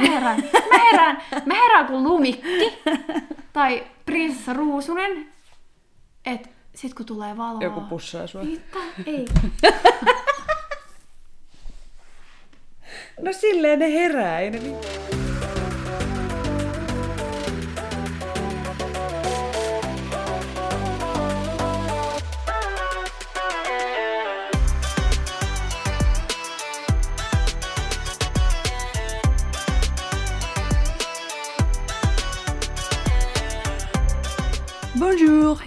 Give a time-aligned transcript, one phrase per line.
[0.00, 0.42] Mä herään.
[0.70, 1.22] Mä herään.
[1.46, 2.78] Mä herään kuin lumikki.
[3.52, 5.26] Tai prinsessa Ruusunen.
[6.26, 7.62] Et sit kun tulee valoa...
[7.62, 8.42] Joku pussaa sua.
[8.42, 8.78] Mitä?
[9.06, 9.26] Ei.
[13.20, 15.17] No silleen ne herää, ei ne niin.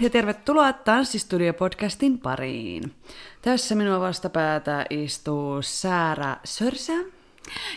[0.02, 2.94] Ja tervetuloa Tanssistudio-podcastin pariin.
[3.42, 6.94] Tässä minua vastapäätä istuu Saara Sörsä.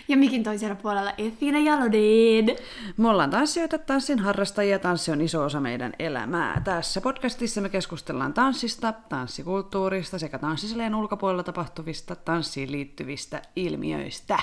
[0.09, 2.57] Ja mikin toisella puolella Efina Jalodin.
[2.97, 6.61] Me ollaan tanssijoita, tanssin harrastajia, tanssi on iso osa meidän elämää.
[6.65, 14.39] Tässä podcastissa me keskustellaan tanssista, tanssikulttuurista sekä tanssisaleen ulkopuolella tapahtuvista tanssiin liittyvistä ilmiöistä.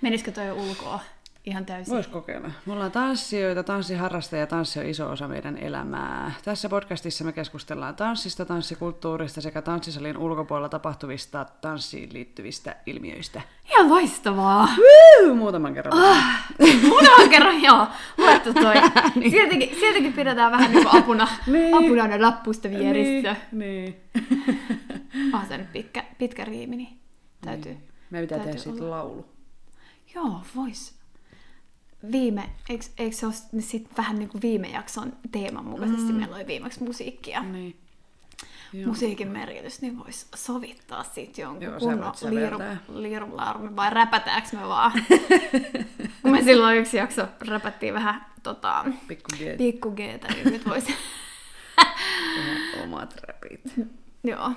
[0.00, 1.00] Menisikö toi ulkoa
[1.44, 1.94] ihan täysin?
[1.94, 2.50] Vois kokeilla.
[2.66, 6.32] Me ollaan tanssijoita, tanssiharrastajia, tanssi on iso osa meidän elämää.
[6.44, 13.40] Tässä podcastissa me keskustellaan tanssista, tanssikulttuurista sekä tanssisalin ulkopuolella tapahtuvista tanssiin liittyvistä ilmiöistä.
[13.70, 14.68] Ihan loistavaa.
[15.24, 15.34] Woo!
[15.34, 15.98] Muutaman kerran.
[15.98, 16.24] Ah,
[16.88, 17.86] muutaman kerran joo,
[18.18, 18.74] luettu toi.
[19.14, 19.30] niin.
[19.30, 21.74] sieltäkin, sieltäkin pidetään vähän niin apuna, Niin.
[21.74, 23.36] apuna ne lappusta vierissä.
[23.52, 25.32] Niin, Niin.
[25.32, 26.98] Ah, se nyt pitkä, pitkä riimi, niin
[27.44, 27.72] täytyy.
[27.72, 27.88] niin.
[28.10, 29.26] Me pitää tehdä siitä laulu.
[30.14, 31.01] Joo, vois.
[32.12, 36.12] Viime, eikö, eikö se ole sit vähän niin kuin viime jakson teeman mukaisesti?
[36.12, 36.18] Mm.
[36.18, 37.42] Meillä oli viimeksi musiikkia.
[37.42, 37.76] Niin.
[38.72, 38.88] Joo.
[38.88, 42.76] musiikin merkitys, niin voisi sovittaa siitä jonkun Joo, kunnon voit liiru, säveltää.
[42.88, 44.92] liirulaurumin, vai räpätääks me vaan?
[46.22, 48.84] Kun me silloin yksi jakso räpättiin vähän tota,
[49.58, 49.98] Pikku G.
[49.98, 50.94] niin nyt voisi...
[52.82, 53.60] Omat räpit.
[54.24, 54.52] Joo.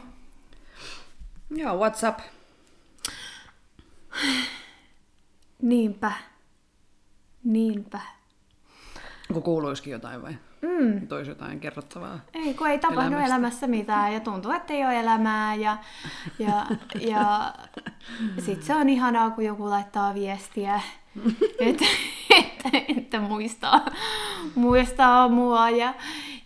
[1.49, 2.19] Joo, what's up?
[5.61, 6.11] Niinpä.
[7.45, 7.99] Niinpä.
[9.33, 10.35] Kun kuuluisikin jotain vai?
[10.61, 11.07] Mm.
[11.07, 12.19] Toisi jotain kerrottavaa.
[12.33, 13.25] Ei, kun ei tapahdu Elämästä.
[13.25, 15.77] elämässä mitään ja tuntuu, että ei ole elämää ja,
[16.39, 16.65] ja,
[16.99, 17.53] ja
[18.45, 20.81] sit se on ihanaa, kun joku laittaa viestiä,
[21.59, 21.85] että,
[22.37, 23.85] että, että muistaa,
[24.55, 25.93] muistaa mua ja,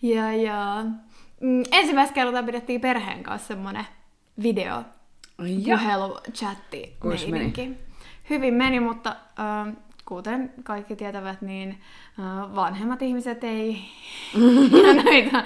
[0.01, 0.85] ja, ja
[1.41, 3.85] mm, ensimmäistä kertaa pidettiin perheen kanssa semmonen
[4.43, 4.83] video
[5.65, 6.97] puhelu, chatti.
[8.29, 9.73] Hyvin meni, mutta äh,
[10.09, 11.81] kuten kaikki tietävät, niin
[12.55, 13.81] vanhemmat ihmiset ei
[15.03, 15.43] noita,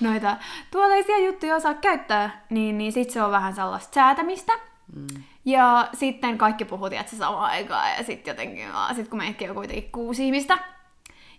[0.00, 0.36] noita
[0.70, 4.52] tuollaisia juttuja osaa käyttää, niin, niin sitten se on vähän sellaista säätämistä.
[4.96, 5.22] Mm.
[5.44, 9.92] Ja sitten kaikki puhuu se samaan aikaan, ja sitten jotenkin, sit kun meidänkin on kuitenkin
[9.92, 10.58] kuusi ihmistä,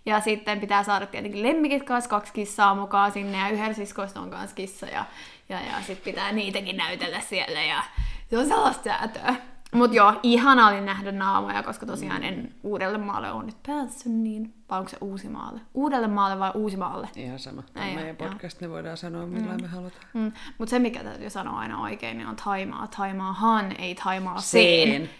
[0.06, 4.30] ja sitten pitää saada tietenkin lemmikit kanssa, kaksi kissaa mukaan sinne, ja yhdellä siskoista on
[4.30, 5.04] kanssa kissa, ja,
[5.48, 7.82] ja, ja sitten pitää niitäkin näytellä siellä, ja
[8.30, 9.34] se on sellaista säätöä.
[9.74, 14.78] Mutta joo, ihana oli nähdä naamoja, koska tosiaan en Uudellemaalle ole nyt päässyt, niin, vai
[14.78, 15.60] onko se Uusimaalle?
[15.74, 17.08] Uudellemaalle vai Uusimaalle?
[17.16, 17.62] Ihan sama.
[17.74, 18.28] Tämä Ei, meidän joo.
[18.30, 20.04] podcast, ne voidaan sanoa millä me halutaan.
[20.14, 20.32] Mm.
[20.58, 22.86] Mutta se, mikä täytyy sanoa aina oikein, niin on Taimaa.
[22.96, 25.10] Taimaahan, ei Taimaa seen.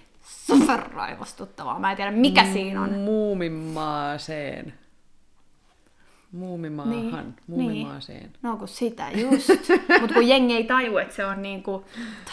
[0.47, 1.79] Super raivostuttavaa.
[1.79, 2.53] Mä en tiedä, mikä Mm.
[2.53, 2.91] siinä on.
[2.99, 4.75] Muumimaaseen.
[6.33, 6.95] Muumimaahan.
[7.01, 8.33] Niin, Muumimaaseen.
[8.43, 9.49] No kun sitä just.
[10.01, 11.85] Mutta kun jengi ei taju, että se on niinku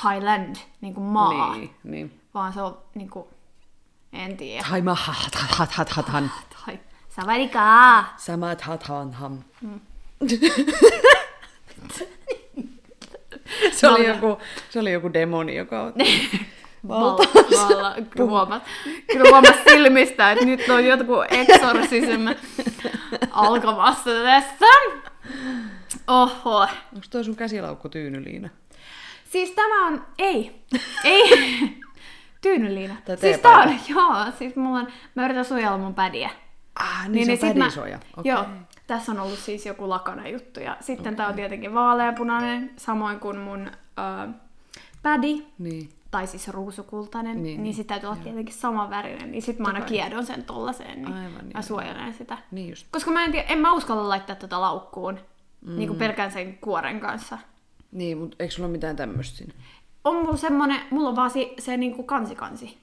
[0.01, 1.55] Thailand, niinku maa.
[1.55, 2.19] Niin, niin.
[2.33, 3.27] Vaan se on niinku,
[4.13, 4.65] en tiedä.
[4.69, 6.31] Taimahathathathan.
[6.65, 6.79] Tai
[7.09, 8.13] savarikaa.
[8.17, 9.37] Samathathanham.
[9.61, 9.79] Mm.
[13.71, 14.37] Se oli, joku,
[14.69, 16.29] se oli joku demoni, joka otti
[16.87, 18.61] Valla, kyllä huomas,
[19.11, 22.27] kyllä huomas silmistä, että nyt on jotkut eksorsism
[23.31, 24.65] alkamassa tässä.
[26.07, 26.59] Oho.
[26.93, 28.49] Onko toi sun käsilaukku tyynyliina?
[29.29, 30.61] Siis tämä on, ei,
[31.03, 31.31] ei,
[32.41, 32.95] tyynyliina.
[33.05, 36.29] Tai Siis tää on, joo, siis mulla on, mä yritän suojella mun pädiä.
[36.79, 37.99] Ah, niin, niin se on sit mä- pädisuoja.
[38.17, 38.31] Okei.
[38.31, 38.45] Joo,
[38.87, 40.59] tässä on ollut siis joku lakana juttu.
[40.59, 41.15] Ja sitten okay.
[41.15, 43.67] tää on tietenkin vaaleapunainen, samoin kuin mun
[43.99, 44.35] äh,
[45.03, 45.89] pädi, Niin.
[46.15, 49.31] Tai siis ruusukultainen, Niin, niin, niin, niin sit täytyy olla tietenkin sama värinen.
[49.31, 51.63] Niin sit mä aina kiedon sen tollaseen, niin Aivan, mä niin.
[51.63, 52.37] suojelen sitä.
[52.51, 52.87] Niin just.
[52.91, 55.19] Koska mä en, tiedä, en mä uskalla laittaa tätä laukkuun,
[55.61, 55.75] mm.
[55.75, 57.37] niin kuin pelkään sen kuoren kanssa.
[57.91, 59.53] Niin, mutta eikö sulla ole mitään tämmöistä siinä?
[60.03, 62.77] On mulla semmonen, mulla on vaan se, se niinku kansikansi.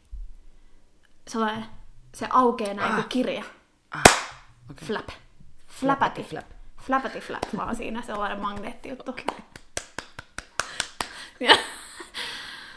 [1.29, 1.65] Sellainen,
[2.15, 3.45] se aukeaa näin kuin kirja.
[3.91, 4.03] Ah,
[4.71, 4.89] okei.
[4.89, 5.09] Flap.
[5.67, 6.23] Flapati.
[6.23, 6.47] flap.
[6.87, 9.11] Flapati flap, vaan siinä sellainen magneettijuttu.
[9.11, 9.25] Okay.
[11.41, 11.57] Ja,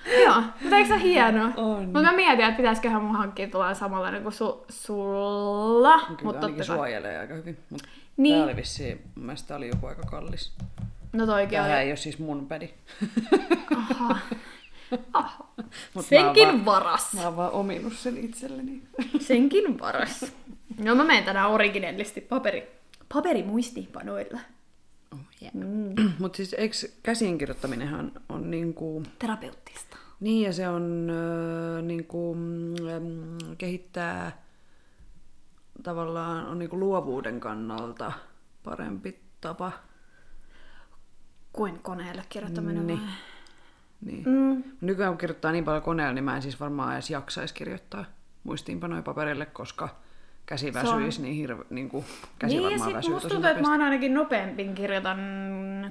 [0.25, 1.51] joo, mutta eikö se ole hienoa?
[1.57, 1.83] On.
[1.83, 5.99] Mutta mä mietin, että pitäisiköhän mun hankkia tulla samanlainen kuin su, sulla.
[5.99, 7.57] Kyllä Mutta ainakin suojelee aika hyvin.
[7.69, 7.87] Mutta
[8.17, 8.35] Niin.
[8.35, 10.53] tää oli vissiin, mun mielestä tää oli joku aika kallis.
[11.13, 11.73] No toikin Tää oli.
[11.73, 12.69] ei ole siis mun pädi.
[13.77, 14.15] Aha.
[15.13, 15.47] Aha.
[15.57, 17.13] Mut mä Senkin vaan- varas.
[17.13, 18.81] Mä oon vaan ominut sen itselleni.
[19.19, 20.31] Senkin varas.
[20.83, 22.67] No mä menen tänään originellisti paperi,
[23.13, 24.39] paperimuistiinpanoilla.
[25.53, 25.95] Mm.
[26.19, 29.03] Mutta siis eikö käsinkirjoittaminenhan on niinku...
[29.19, 29.97] Terapeuttista.
[30.19, 34.45] Niin, ja se on äh, niinku, mm, kehittää
[35.83, 38.11] tavallaan on niinku luovuuden kannalta
[38.63, 39.71] parempi tapa.
[41.53, 42.99] Kuin koneelle kirjoittaminen Niin.
[42.99, 43.07] vai?
[44.01, 44.23] Niin.
[44.25, 44.63] Mm.
[44.81, 48.05] Nykyään kun kirjoittaa niin paljon koneella, niin mä en siis varmaan edes jaksaisi kirjoittaa
[48.43, 49.95] muistiinpanoja paperille, koska
[50.45, 52.05] käsi Se on- väsyisi niin hirve, niin kuin
[52.39, 55.19] käsi Niin, varmaan väsyy musta tosi tuntuu, että mä oon ainakin nopeammin kirjoitan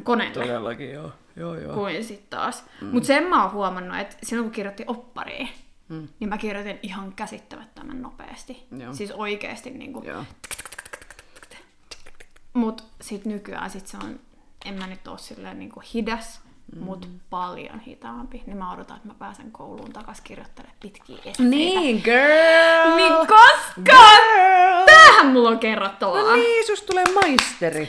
[0.03, 1.13] koneelle Todellakin, joo.
[1.37, 1.75] joo, joo.
[1.75, 2.65] kuin sit taas.
[2.81, 2.87] Mm.
[2.89, 5.49] Mut sen mä oon huomannut, että silloin kun kirjoitti oppariin,
[5.89, 6.09] Mm.
[6.21, 8.67] niin mä kirjoitin ihan käsittämättömän nopeasti.
[8.79, 8.95] Joo.
[8.95, 10.03] Siis oikeesti niinku.
[10.07, 10.25] Joo.
[12.53, 14.21] Mut sit nykyään sit se on,
[14.65, 16.41] en mä nyt oo silleen niinku hidas,
[16.77, 16.83] mm.
[16.83, 18.43] mut paljon hitaampi.
[18.47, 21.43] Niin mä odotan, että mä pääsen kouluun takas kirjoittelemaan pitkiä esseitä.
[21.43, 22.97] Niin, girl!
[22.97, 23.83] Niin koska!
[23.85, 24.85] Girl!
[24.87, 26.23] Tähän mulla on kerrottavaa.
[26.23, 27.89] No niin, sus tulee maisteri.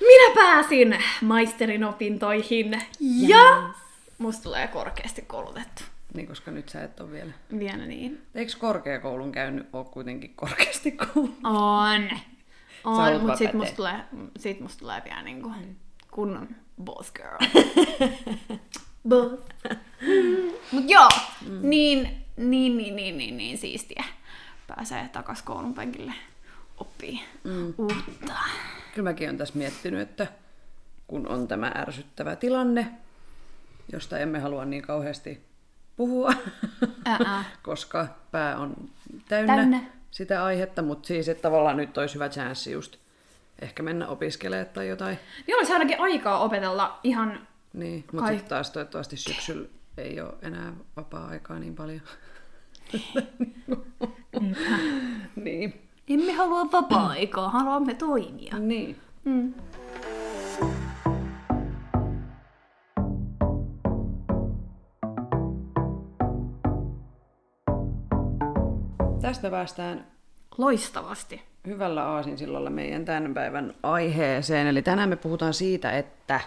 [0.00, 3.70] Minä pääsin maisterin opintoihin ja
[4.18, 5.82] musta tulee korkeasti koulutettu.
[6.14, 7.32] Niin, koska nyt sä et ole vielä.
[7.58, 8.22] Vielä niin.
[8.34, 11.34] Eikö korkeakoulun käynyt ole kuitenkin korkeasti koulu?
[11.44, 12.08] On.
[12.84, 14.00] On, oot mut sit musta tulee,
[14.36, 15.52] sit musta tulee vielä niinku
[16.10, 16.48] kunnon
[16.84, 17.38] boss girl.
[19.08, 19.42] boss.
[20.72, 21.08] Mut joo,
[21.60, 24.04] niin, niin, niin, niin, niin, niin siistiä.
[24.66, 26.12] Pääsee takas koulun penkille
[26.78, 27.74] oppii mm.
[27.78, 28.34] uutta.
[28.94, 30.26] Kyllä mäkin olen tässä miettinyt, että
[31.06, 32.86] kun on tämä ärsyttävä tilanne,
[33.92, 35.42] josta emme halua niin kauheasti
[35.96, 36.32] puhua,
[37.04, 37.44] Ää.
[37.62, 38.90] koska pää on
[39.28, 39.80] täynnä, Täynnä.
[40.10, 42.96] sitä aihetta, mutta siis, että tavallaan nyt olisi hyvä chanssi just
[43.62, 45.18] ehkä mennä opiskelemaan tai jotain.
[45.46, 47.46] Niin olisi ainakin aikaa opetella ihan...
[47.72, 52.00] Niin, mutta Kai- sitten taas toivottavasti syksyllä ei ole enää vapaa-aikaa niin paljon.
[55.44, 55.88] niin.
[56.08, 58.58] Emme halua vapaa-aikaa, haluamme toimia.
[58.58, 58.96] Niin.
[59.24, 59.54] Mm.
[69.20, 70.06] Tästä päästään
[70.58, 71.47] Loistavasti.
[71.66, 74.66] Hyvällä aasinsillalla meidän tämän päivän aiheeseen.
[74.66, 76.40] Eli tänään me puhutaan siitä, että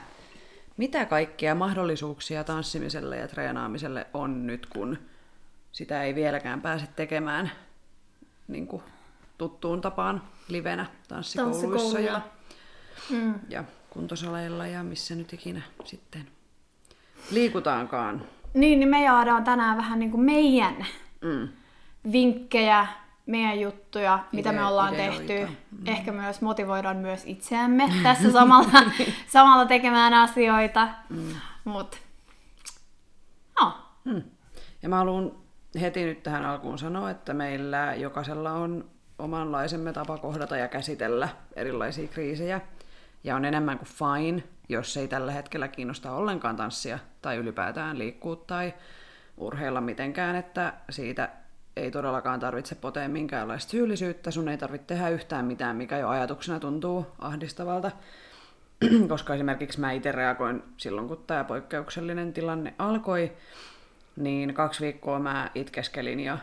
[0.77, 4.97] mitä kaikkia mahdollisuuksia tanssimiselle ja treenaamiselle on nyt, kun
[5.71, 7.51] sitä ei vieläkään pääse tekemään
[8.47, 8.83] niin kuin
[9.37, 12.21] tuttuun tapaan livenä tanssikouluissa ja.
[13.09, 13.33] Mm.
[13.49, 16.27] ja kuntosaleilla ja missä nyt ikinä sitten
[17.31, 18.21] liikutaankaan.
[18.53, 20.85] Niin, niin me jaadaan tänään vähän niin kuin meidän
[21.21, 21.47] Mm.
[22.11, 22.87] vinkkejä,
[23.25, 25.23] meidän juttuja, mitä me ollaan ideoita.
[25.27, 25.57] tehty.
[25.85, 28.83] Ehkä myös motivoidaan myös itseämme tässä samalla,
[29.27, 30.87] samalla tekemään asioita.
[31.09, 31.35] Mm.
[31.65, 31.99] Mut,
[33.61, 33.73] no,
[34.05, 34.23] Hmm.
[34.81, 35.31] Ja mä haluan
[35.81, 38.89] heti nyt tähän alkuun sanoa, että meillä jokaisella on
[39.19, 42.61] omanlaisemme tapa kohdata ja käsitellä erilaisia kriisejä.
[43.23, 48.35] Ja on enemmän kuin fine, jos ei tällä hetkellä kiinnosta ollenkaan tanssia tai ylipäätään liikkua
[48.35, 48.73] tai
[49.37, 51.29] urheilla mitenkään, että siitä
[51.81, 56.59] ei todellakaan tarvitse potea minkäänlaista syyllisyyttä, sun ei tarvitse tehdä yhtään mitään, mikä jo ajatuksena
[56.59, 57.91] tuntuu ahdistavalta.
[59.09, 63.31] Koska esimerkiksi mä itse reagoin silloin, kun tämä poikkeuksellinen tilanne alkoi,
[64.15, 66.37] niin kaksi viikkoa mä itkeskelin ja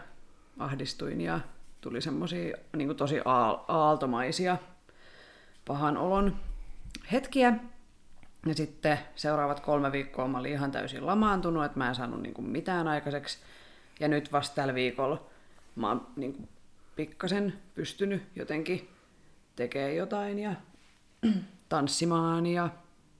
[0.58, 1.40] ahdistuin ja
[1.80, 4.56] tuli semmosia niin tosi aal- aaltomaisia
[5.66, 6.36] pahan olon
[7.12, 7.54] hetkiä.
[8.46, 12.44] Ja sitten seuraavat kolme viikkoa mä olin ihan täysin lamaantunut, että mä en saanut niin
[12.44, 13.38] mitään aikaiseksi.
[14.00, 15.26] Ja nyt vasta tällä viikolla
[15.76, 16.48] mä oon niin kuin
[16.96, 18.88] pikkasen pystynyt jotenkin
[19.56, 20.54] tekemään jotain ja
[21.68, 22.68] tanssimaan ja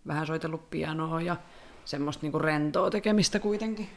[0.07, 1.37] vähän soitellut pianoa ja
[1.85, 3.89] semmoista niinku rentoa tekemistä kuitenkin.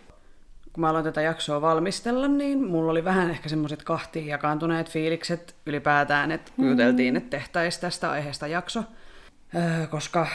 [0.74, 5.56] Kun mä aloin tätä jaksoa valmistella, niin mulla oli vähän ehkä semmoiset kahtiin jakaantuneet fiilikset
[5.66, 8.84] ylipäätään, että juteltiin, että tehtäisiin tästä aiheesta jakso.
[9.56, 10.28] Öö, koska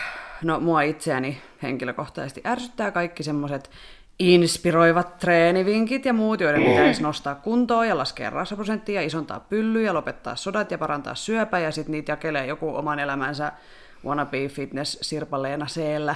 [0.42, 3.70] no, mua itseäni henkilökohtaisesti ärsyttää kaikki semmoiset
[4.18, 10.70] inspiroivat treenivinkit ja muut, joiden pitäisi nostaa kuntoa ja laskea rasvaprosenttia, isontaa pyllyjä, lopettaa sodat
[10.70, 13.52] ja parantaa syöpää ja sitten niitä jakelee joku oman elämänsä
[14.04, 16.14] wannabe fitness Sirpa-Leena Seellä,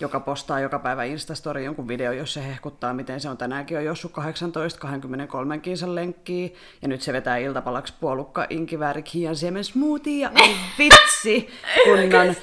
[0.00, 3.80] joka postaa joka päivä Instastori jonkun video, jossa se hehkuttaa, miten se on tänäänkin jo
[3.80, 6.48] jossut 18 23 kilsan lenkkiä,
[6.82, 11.48] ja nyt se vetää iltapalaksi puolukka inkivääri kiian siemen smoothie, ja ai vitsi,
[11.84, 12.34] kun on,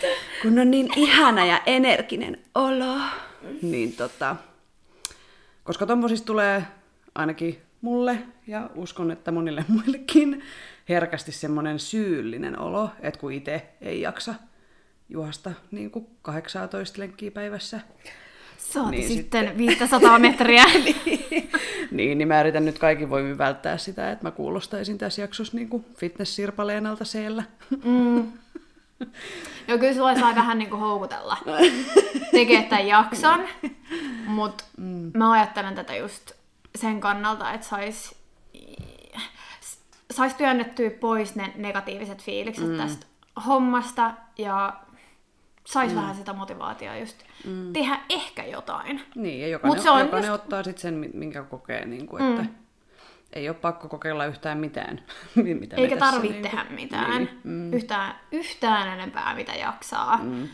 [0.41, 2.97] kun on niin ihana ja energinen olo.
[3.61, 4.35] Niin tota,
[5.67, 6.63] koska tommosista tulee
[7.15, 10.43] ainakin mulle ja uskon, että monille muillekin
[10.89, 14.33] herkästi semmoinen syyllinen olo, että kun itse ei jaksa
[15.09, 17.79] juosta niin kuin 18 lenkkiä päivässä,
[18.57, 20.63] Saati Niin niin sitten 500 metriä.
[21.91, 25.85] Niin, niin mä yritän nyt kaikin voimin välttää sitä, että mä kuulostaisin tässä jaksossa niin
[25.97, 27.43] fitness-sirpaleenalta siellä.
[29.67, 31.37] Joo, kyllä sulla saa vähän niinku houkutella
[32.31, 33.45] tekee tämän jakson,
[34.27, 35.11] mutta mm.
[35.13, 36.31] mä ajattelen tätä just
[36.75, 38.15] sen kannalta, että sais,
[40.13, 42.77] sais työnnettyä pois ne negatiiviset fiilikset mm.
[42.77, 43.05] tästä
[43.45, 44.73] hommasta ja
[45.65, 45.95] sais mm.
[45.95, 47.73] vähän sitä motivaatiota just mm.
[47.73, 49.01] tehdä ehkä jotain.
[49.15, 52.07] Niin, ja Mut jokainen, se on jokainen just- ottaa sitten sen, mi- minkä kokee, niin
[52.07, 52.55] kuin, että Mm.
[53.33, 55.01] Ei ole pakko kokeilla yhtään mitään.
[55.59, 57.17] mitä Eikä tarvitse niinku- tehdä mitään.
[57.17, 57.73] Niin, mm.
[57.73, 60.17] Yhtään, yhtään enempää, mitä jaksaa.
[60.17, 60.47] Mm.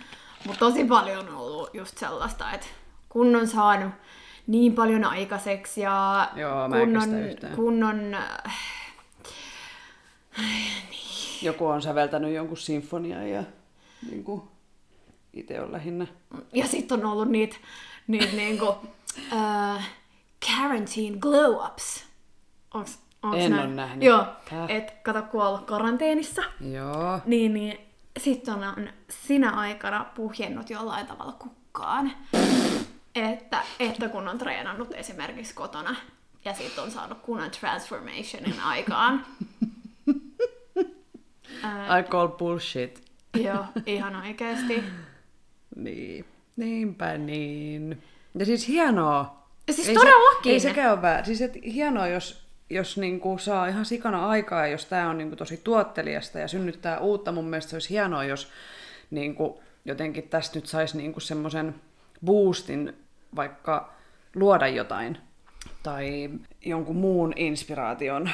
[0.46, 2.68] Mutta tosi paljon on ollut just sellaista, että
[3.10, 3.92] kun on saanut
[4.48, 7.10] niin paljon aikaiseksi ja Joo, kun, on,
[7.56, 8.18] kun on...
[11.42, 13.44] Joku on säveltänyt jonkun sinfonian ja
[14.10, 14.42] niin kuin,
[15.34, 16.08] itse on lähinnä.
[16.54, 17.56] Ja sitten on ollut niitä,
[18.08, 19.82] niitä niinku, uh,
[20.50, 22.13] quarantine glow-ups.
[22.74, 23.68] Onks, onks En näin?
[23.70, 24.04] oo nähnyt.
[24.04, 24.72] Joo, Häh?
[24.72, 27.20] et kato kun on ollut karanteenissa, Joo.
[27.26, 27.78] niin, niin
[28.20, 32.12] sitten on, sinä aikana puhjennut jollain tavalla kukkaan.
[33.16, 35.96] Että, että kun on treenannut esimerkiksi kotona
[36.46, 39.26] ja sitten on saanut kunnon transformationin aikaan.
[41.64, 43.04] Ää, I call bullshit.
[43.46, 44.84] joo, ihan oikeesti.
[45.76, 46.26] Niin.
[46.56, 48.04] Niinpä niin.
[48.40, 49.44] Ja siis hienoa.
[49.72, 50.44] Siis Ei todellakin.
[50.44, 51.24] Se, ei sekään ole väärä.
[51.24, 55.36] Siis et hienoa, jos, jos niinku saa ihan sikana aikaa, ja jos tämä on niinku
[55.36, 57.32] tosi tuotteliasta ja synnyttää uutta.
[57.32, 58.52] Mun mielestä se olisi hienoa, jos
[59.12, 61.76] niinku, jotenkin tästä nyt saisi niinku semmoisen
[62.26, 62.94] boostin
[63.36, 63.94] vaikka
[64.36, 65.18] luoda jotain
[65.84, 66.30] tai
[66.66, 68.30] jonkun muun inspiraation.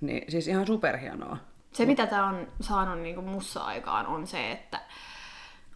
[0.00, 1.36] Niin, siis ihan superhienoa.
[1.72, 4.80] Se, mitä tämä on saanut niin mussa aikaan, on se, että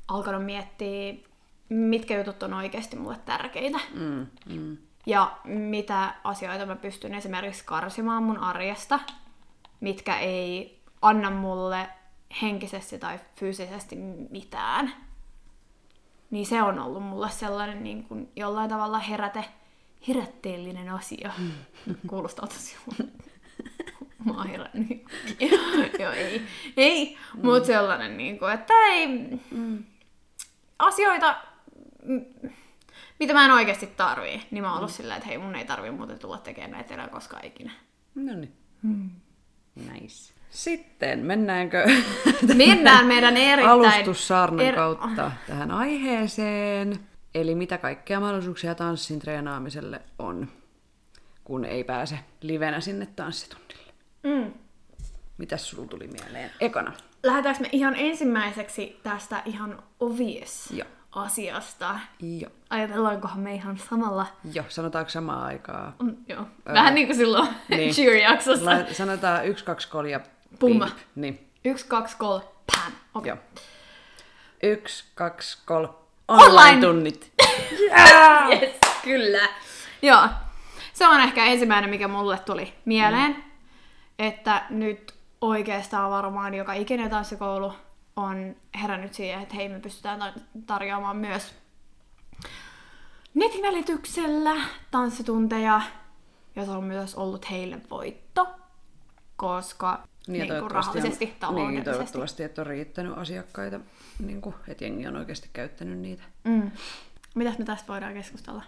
[0.08, 1.14] alkanut miettiä,
[1.68, 3.78] mitkä jutut on oikeasti mulle tärkeitä.
[3.94, 4.76] Mm, mm.
[5.06, 9.00] Ja mitä asioita mä pystyn esimerkiksi karsimaan mun arjesta,
[9.80, 11.88] mitkä ei anna mulle
[12.42, 13.96] henkisesti tai fyysisesti
[14.30, 14.92] mitään.
[16.30, 19.44] Niin se on ollut mulle sellainen niin kuin jollain tavalla heräte,
[20.08, 21.32] herätteellinen asia.
[22.10, 22.76] Kuulostaa tosi
[24.24, 25.04] Mä oon herännyt.
[25.98, 26.42] Joo, ei.
[26.76, 27.46] Ei, mm.
[27.46, 29.06] mutta sellainen, niin kuin, että ei...
[29.50, 29.84] Mm,
[30.78, 31.36] asioita,
[33.22, 34.94] mitä mä en oikeasti tarvii, niin mä oon ollut mm.
[34.94, 37.72] silleen, että hei, mun ei tarvii muuten tulla tekemään näitä enää koskaan ikinä.
[38.14, 38.52] No niin.
[39.92, 40.32] Nice.
[40.50, 41.84] Sitten mennäänkö
[42.54, 43.70] Mennään meidän erittäin...
[43.70, 46.98] alustussaarnan er- kautta tähän aiheeseen.
[47.34, 50.48] Eli mitä kaikkea mahdollisuuksia tanssin treenaamiselle on,
[51.44, 53.92] kun ei pääse livenä sinne tanssitunnille.
[54.22, 54.52] Mm.
[55.38, 56.50] Mitäs sulla tuli mieleen?
[56.60, 56.92] Ekana.
[57.22, 60.88] Lähdetäänkö me ihan ensimmäiseksi tästä ihan obvious Joo.
[61.12, 61.98] Asiasta?
[62.20, 62.50] Joo.
[62.70, 64.26] Ajatellaankohan me ihan samalla...
[64.54, 65.92] Joo, sanotaanko samaan aikaa?
[66.02, 66.46] Mm, joo.
[66.72, 67.94] Vähän niin kuin silloin Niin.
[67.94, 68.64] Cheer-jaksossa.
[68.64, 70.20] La- sanotaan yksi, kaksi, kol ja
[70.58, 70.80] Pum.
[70.80, 70.92] piip.
[71.14, 72.92] Niin, Yksi, kaksi, kolme, pam.
[73.14, 73.28] Okay.
[73.28, 73.38] joo.
[74.62, 75.86] Yksi, kaksi, kol.
[76.28, 76.50] Online.
[76.50, 77.32] Online-tunnit.
[78.50, 79.48] Yes, kyllä.
[80.02, 80.28] Joo.
[80.92, 83.32] Se on ehkä ensimmäinen, mikä mulle tuli mieleen.
[83.32, 83.42] Mm.
[84.18, 87.72] Että nyt oikeastaan varmaan joka ikinen tanssikoulu
[88.16, 91.54] on herännyt siihen, että hei, me pystytään ta- tarjoamaan myös
[93.34, 94.54] netin välityksellä
[94.90, 95.80] tanssitunteja,
[96.56, 98.48] ja se on myös ollut heille voitto,
[99.36, 101.90] koska niin, niin toivottavasti rahallisesti, on, niin, taloudellisesti.
[101.90, 103.80] toivottavasti, että on riittänyt asiakkaita,
[104.18, 106.22] niin kuin, että jengi on oikeasti käyttänyt niitä.
[106.44, 106.70] Mm.
[107.34, 108.62] Mitäs me tästä voidaan keskustella?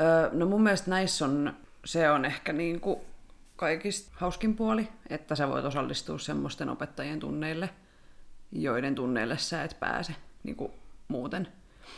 [0.00, 3.00] Öö, no mun mielestä näissä on, se on ehkä niin kuin
[3.56, 7.70] kaikista hauskin puoli, että sä voit osallistua semmoisten opettajien tunneille,
[8.54, 10.72] joiden tunneille sä et pääse niin kuin
[11.08, 11.48] muuten.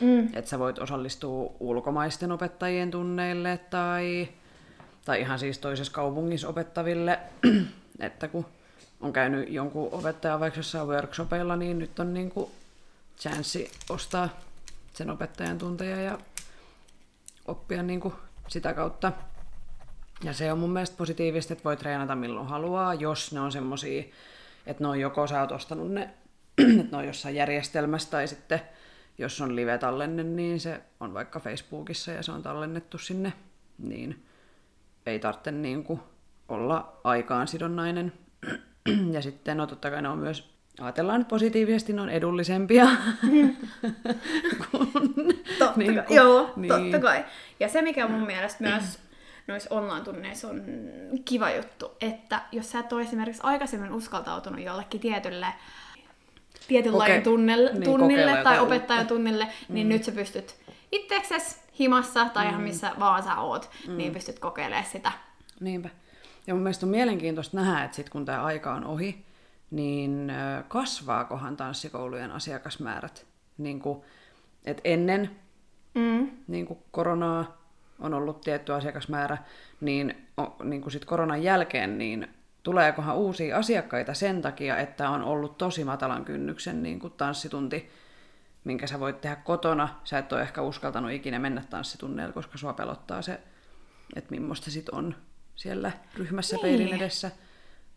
[0.01, 0.27] Mm.
[0.27, 4.29] Että sä voit osallistua ulkomaisten opettajien tunneille tai,
[5.05, 7.19] tai ihan siis toisessa kaupungissa opettaville,
[8.01, 8.47] että kun
[9.01, 12.51] on käynyt jonkun opettajan vaikka jossain workshopeilla, niin nyt on niin kuin
[13.19, 14.29] chanssi ostaa
[14.95, 16.19] sen opettajan tunteja ja
[17.47, 18.15] oppia niin kuin
[18.49, 19.13] sitä kautta.
[20.25, 24.05] Ja se on mun mielestä positiivista, että voi treenata milloin haluaa, jos ne on semmosia,
[24.67, 26.11] että ne on joko sä oot ostanut ne,
[26.81, 28.61] että ne on jossain järjestelmässä, tai sitten
[29.19, 33.33] jos on live-tallenne, niin se on vaikka Facebookissa ja se on tallennettu sinne,
[33.79, 34.27] niin
[35.07, 36.01] ei tarvitse niin kuin
[36.49, 38.13] olla aikaan sidonnainen.
[39.13, 42.87] Ja sitten, no totta kai ne on myös, ajatellaan nyt positiivisesti, ne on edullisempia.
[44.71, 45.03] kuin,
[45.59, 46.69] Totta niin kai, kuin- joo, niin.
[46.69, 47.25] totta kai.
[47.61, 48.99] Ja se, mikä mun mielestä myös
[49.49, 50.63] noissa online-tunneissa on
[51.25, 55.47] kiva juttu, että jos sä et ole esimerkiksi aikaisemmin uskaltautunut jollekin tietylle
[56.69, 60.57] tietyn Koke- lajin tunnelle, niin, tunnille tai opettajatunnille, niin nyt sä pystyt
[60.93, 65.13] itsekses himassa tai ihan missä vaan sä oot, niin pystyt kokeilemaan sitä.
[65.61, 65.89] Niinpä.
[66.47, 69.25] Ja mun mielestä on mielenkiintoista nähdä, että sit kun tämä aika on ohi,
[69.71, 70.33] niin
[70.69, 73.27] kasvaakohan tanssikoulujen asiakasmäärät.
[73.59, 74.01] Niin kuin,
[74.65, 75.31] että ennen
[75.95, 76.31] Mm.
[76.47, 77.63] niin kuin koronaa
[77.99, 79.39] on ollut tietty asiakasmäärä,
[79.81, 80.27] niin,
[80.65, 82.29] niin kuin sit koronan jälkeen, niin
[82.67, 87.91] tuleekohan uusia asiakkaita sen takia, että on ollut tosi matalan kynnyksen niin kuin tanssitunti,
[88.65, 89.89] minkä sä voit tehdä kotona.
[90.05, 93.41] Sä et ole ehkä uskaltanut ikinä mennä tanssitunneille, koska sua pelottaa se,
[94.17, 95.15] että millaista sit on
[95.57, 96.63] siellä ryhmässä Niin.
[96.63, 97.31] peilin edessä.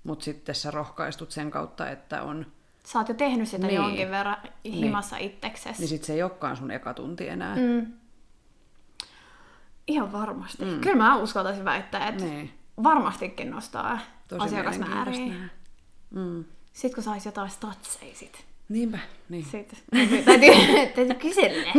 [0.03, 2.45] Mutta sitten sä rohkaistut sen kautta, että on,
[2.85, 3.75] Sä oot jo tehnyt sitä Niin.
[3.75, 5.79] jonkin verran himassa itsekses.
[5.79, 7.55] niin sit se ei olekaan sun eka tunti enää.
[7.55, 7.93] Mm.
[9.87, 10.65] Ihan varmasti.
[10.65, 10.81] Mm.
[10.81, 12.58] Kyllä mä uskaltaisin väittää, että Niin.
[12.83, 15.33] Varmastikin nostaa Tosi asiakasmääriä.
[16.09, 16.45] Mm.
[16.73, 18.45] Sitten kun sais jotain statseja sit.
[18.69, 19.45] Niinpä, niin.
[19.45, 20.51] Sitten täytyy,
[20.95, 21.73] täytyy, kysellä.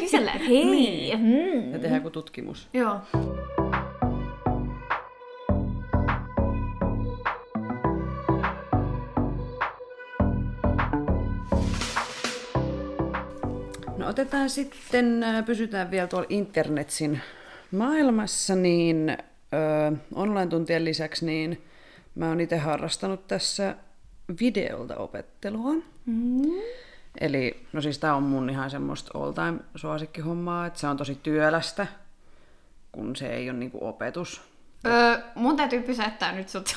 [0.00, 0.64] kysellä, että hei.
[0.64, 1.18] Niin.
[1.18, 1.72] Mm.
[1.72, 2.68] Ja tehdään joku tutkimus.
[2.72, 3.00] Joo.
[13.98, 17.20] No otetaan sitten, äh, pysytään vielä tuolla internetsin
[17.70, 19.16] maailmassa, niin
[20.14, 21.64] online-tuntien lisäksi niin
[22.14, 23.76] mä oon itse harrastanut tässä
[24.40, 25.72] videolta opettelua.
[26.06, 26.42] Mm.
[27.20, 31.86] Eli, no siis tää on mun ihan semmoista all-time suosikkihommaa, että se on tosi työlästä,
[32.92, 34.42] kun se ei ole niinku opetus.
[34.86, 36.76] Öö, mun täytyy pysäyttää nyt sut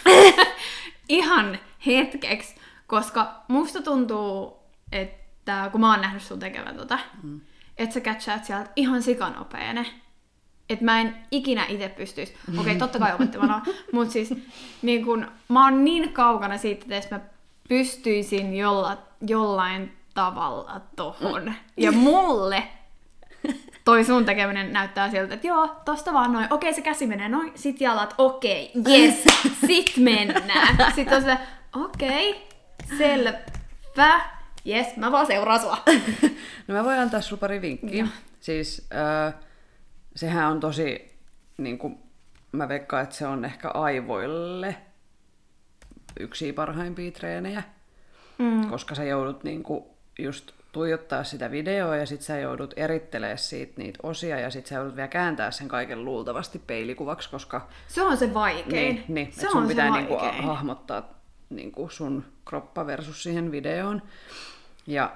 [1.10, 2.56] ihan hetkeksi,
[2.88, 4.58] koska musta tuntuu,
[4.92, 7.42] että kun mä oon nähnyt sun tekevän tota, mm.
[7.78, 9.86] että sä catchaat sieltä ihan sikanopeene.
[10.70, 12.36] Että mä en ikinä itse pystyisi.
[12.50, 14.34] Okei, okay, totta kai opettamana, mutta siis
[14.82, 17.22] niin kun, mä oon niin kaukana siitä, että mä
[17.70, 18.98] pystyisin jolla,
[19.28, 21.54] jollain tavalla tohon.
[21.78, 22.64] Ja mulle
[23.86, 27.52] toi sun tekeminen näyttää siltä, että joo, tosta vaan noin, okei se käsi menee noin,
[27.56, 29.24] sit jalat, okei, yes,
[29.68, 30.94] sit mennään.
[30.96, 31.38] Sitten on se,
[31.76, 32.48] okei,
[32.98, 33.34] selvä,
[34.68, 35.78] yes, mä vaan seuraan sua.
[36.68, 38.08] No mä voin antaa sulla pari vinkkiä.
[38.40, 38.88] Siis
[39.28, 39.34] äh,
[40.18, 41.16] sehän on tosi,
[41.58, 42.00] niin kuin,
[42.52, 44.76] mä veikkaan, että se on ehkä aivoille
[46.20, 47.64] yksi parhaimpia treenejä,
[48.38, 48.70] Mm.
[48.70, 49.84] koska sä joudut niin kuin,
[50.20, 54.76] just tuijottaa sitä videoa ja sit sä joudut erittelemään siitä niitä osia ja sit sä
[54.76, 58.96] joudut vielä kääntää sen kaiken luultavasti peilikuvaksi, koska Se on se vaikein.
[58.96, 61.10] niin, niin, se et sun on pitää se niinku hahmottaa
[61.50, 64.02] niinku sun kroppa versus siihen videoon.
[64.88, 65.12] Ja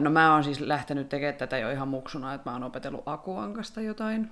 [0.00, 3.80] no mä oon siis lähtenyt tekemään tätä jo ihan muksuna, että mä oon opetellut Akuankasta
[3.80, 4.30] jotain.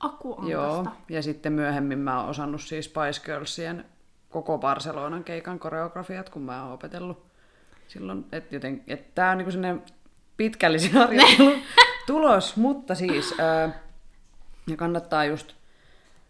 [0.00, 0.52] Akuankasta.
[0.52, 3.84] Joo, ja sitten myöhemmin mä oon osannut siis Spice Girlsien
[4.30, 7.26] koko Barcelonan keikan koreografiat, kun mä oon opetellut
[7.88, 9.82] silloin, että joten, että tää on niinku sellainen
[10.36, 11.58] pitkällisen harjoittelun
[12.06, 13.70] tulos, mutta siis, ää,
[14.66, 15.54] ja kannattaa just,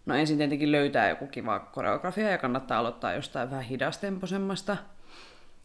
[0.07, 4.77] no ensin tietenkin löytää joku kiva koreografia ja kannattaa aloittaa jostain vähän hidastemposemmasta,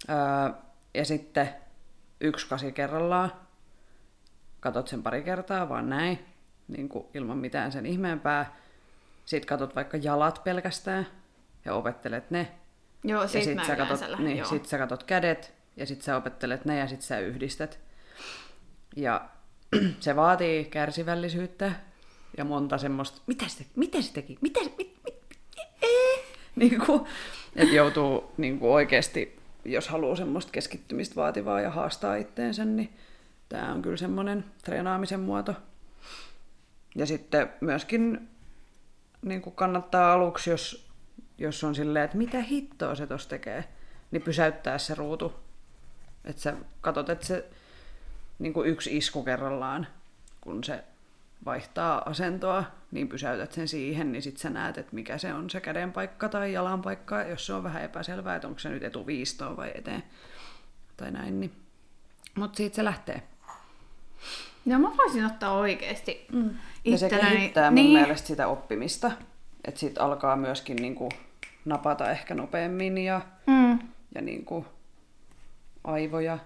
[0.07, 0.53] ää,
[0.93, 1.49] ja sitten
[2.21, 3.31] yksi kasi kerrallaan,
[4.59, 6.19] katot sen pari kertaa, vaan näin,
[6.67, 8.55] niin kuin ilman mitään sen ihmeempää.
[9.25, 11.07] Sitten katot vaikka jalat pelkästään
[11.65, 12.51] ja opettelet ne.
[13.03, 14.47] Joo, ja sit sit mä sä, katot, niin, joo.
[14.47, 17.79] sit sä katot kädet ja sit sä opettelet ne ja sit sä yhdistät.
[18.95, 19.29] Ja
[19.99, 21.71] se vaatii kärsivällisyyttä
[22.37, 25.71] ja monta semmoista, mitä se, mitä se teki, mitä se, mit, mit, mit,
[26.55, 27.05] niin kuin,
[27.55, 32.93] että joutuu niin kuin oikeasti, jos haluaa semmoista keskittymistä vaativaa ja haastaa itteensä, niin
[33.49, 35.55] tämä on kyllä semmoinen treenaamisen muoto.
[36.95, 38.29] Ja sitten myöskin
[39.21, 40.89] niin kuin kannattaa aluksi, jos,
[41.37, 43.63] jos on silleen, että mitä hittoa se tuossa tekee,
[44.11, 45.33] niin pysäyttää se ruutu.
[46.25, 47.49] Että sä katot, että se
[48.39, 49.87] niin kuin yksi isku kerrallaan,
[50.41, 50.83] kun se
[51.45, 55.61] vaihtaa asentoa, niin pysäytät sen siihen, niin sitten sä näet, että mikä se on se
[55.61, 59.57] käden paikka tai jalan paikka, jos se on vähän epäselvää, että onko se nyt etuviistoon
[59.57, 60.03] vai eteen
[60.97, 61.39] tai näin.
[61.39, 61.51] Niin.
[62.35, 63.23] Mutta siitä se lähtee.
[64.65, 66.49] No mä voisin ottaa oikeesti mm.
[66.85, 67.99] Ja se kehittää mun niin.
[67.99, 69.11] mielestä sitä oppimista.
[69.65, 71.09] Että sit alkaa myöskin niinku
[71.65, 73.79] napata ehkä nopeammin ja, Mm.
[74.15, 74.65] ja niinku
[75.83, 76.39] aivoja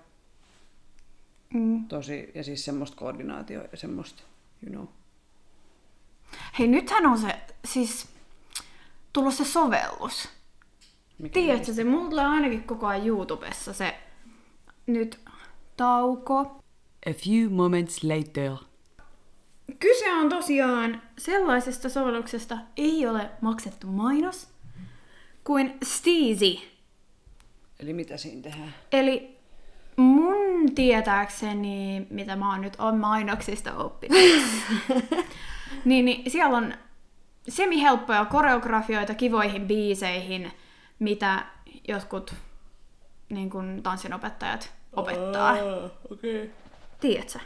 [1.53, 1.85] Mm.
[1.87, 4.23] tosi, ja siis semmoista koordinaatioa ja semmoista,
[4.65, 4.85] you know.
[6.59, 8.07] Hei, nythän on se, siis
[9.13, 10.29] tullut se sovellus.
[11.17, 13.95] Mikä Tiedätkö, se mulla tulee ainakin koko ajan YouTubessa se
[14.87, 15.19] nyt
[15.77, 16.39] tauko.
[17.09, 18.51] A few moments later.
[19.79, 24.47] Kyse on tosiaan sellaisesta sovelluksesta, ei ole maksettu mainos,
[25.43, 26.57] kuin Steezy.
[27.79, 28.75] Eli mitä siinä tehdään?
[28.91, 29.37] Eli
[29.95, 30.34] mun
[30.65, 34.17] mun tietääkseni, mitä mä oon nyt on mainoksista oppinut,
[35.85, 36.73] niin, niin siellä on
[37.49, 40.51] semi-helppoja koreografioita kivoihin biiseihin,
[40.99, 41.45] mitä
[41.87, 42.33] jotkut
[43.29, 45.53] niin kuin tanssinopettajat opettaa.
[46.11, 46.43] okei.
[46.43, 46.49] Okay.
[46.99, 47.39] Tiedätkö?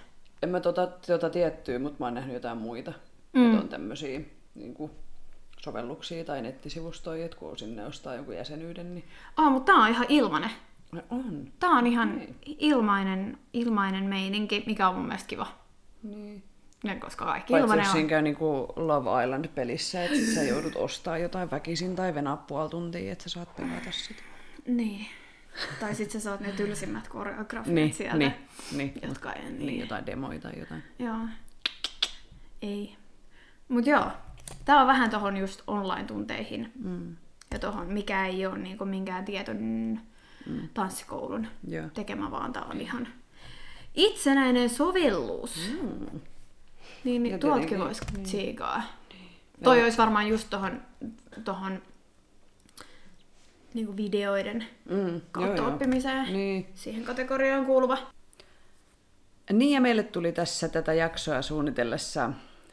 [0.44, 2.94] En mä tota, tota tiettyä, mutta mä oon nähnyt jotain muita.
[3.34, 3.46] Mm.
[3.46, 4.22] Että on tämmösiä
[4.56, 4.92] niin kuin
[5.60, 9.06] sovelluksia tai nettisivustoja, että kun sinne ostaa jonkun jäsenyyden, niin
[9.38, 10.52] Ah, mutta tää on ihan ilmanen.
[10.92, 11.52] No on.
[11.60, 15.48] Tää on ihan ilmainen, ilmainen meininki, mikä on mun mielestä kiva.
[16.04, 16.44] Niin.
[16.84, 21.18] Ja koska kaikki Paitsi ilmanen jos siinä käy niinku Love Island-pelissä, että sä joudut ostaa
[21.18, 24.24] jotain väkisin tai venaa puoli tuntia, että sä saat pelata sitä.
[24.68, 25.06] Niin.
[25.80, 28.34] Tai sit sä saat ne tylsimmät koreografiat Niin, sieltä, niin,
[28.72, 28.94] niin.
[29.08, 29.60] jotka ei niin.
[29.60, 30.84] Niin, jotain demoja tai jotain.
[31.00, 31.18] Joo.
[32.62, 32.96] Ei.
[33.70, 34.12] Mut joo,
[34.66, 36.72] tää on vähän tohon just online-tunteihin.
[36.84, 37.16] Mm.
[37.52, 40.02] Ja tohon, mikä ei ole niinku minkään tietyn
[40.50, 40.70] mm.
[40.74, 41.86] tanssikoulun Joo.
[41.94, 43.08] tekemä, vaan tää on ihan
[43.96, 45.72] itsenäinen sovellus.
[45.82, 46.20] Mm.
[47.04, 48.24] Niin, niin tuoltakin tietenkin, voisi niin.
[48.24, 48.84] tsiikaa.
[49.64, 50.82] Toi olisi varmaan just tohon,
[51.44, 51.82] tohon
[53.74, 55.22] niinku videoiden Mm.
[55.32, 55.74] kautta joo, joo.
[55.74, 56.34] oppimiseen.
[56.34, 56.68] Niin.
[56.76, 57.98] Siihen kategoriaan kuuluva.
[59.54, 62.30] Niin ja meille tuli tässä tätä jaksoa suunnitellessa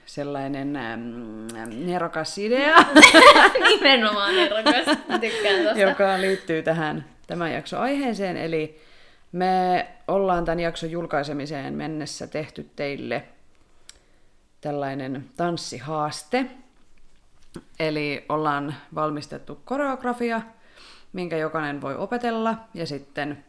[0.06, 1.00] sellainen ähm,
[1.86, 2.76] nerokas idea,
[3.68, 4.98] Nimenomaan erokas.
[5.20, 5.80] Tykkään tosta.
[5.80, 8.36] joka liittyy tähän tämän jakson aiheeseen.
[8.36, 8.80] Eli
[9.32, 13.24] me ollaan tämän jakson julkaisemiseen mennessä tehty teille
[14.60, 16.46] tällainen tanssihaaste.
[17.80, 20.42] Eli ollaan valmistettu koreografia,
[21.12, 23.44] minkä jokainen voi opetella ja sitten,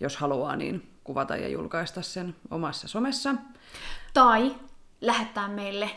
[0.00, 3.34] jos haluaa, niin kuvata ja julkaista sen omassa somessa.
[4.14, 4.54] Tai
[5.00, 5.90] lähettää meille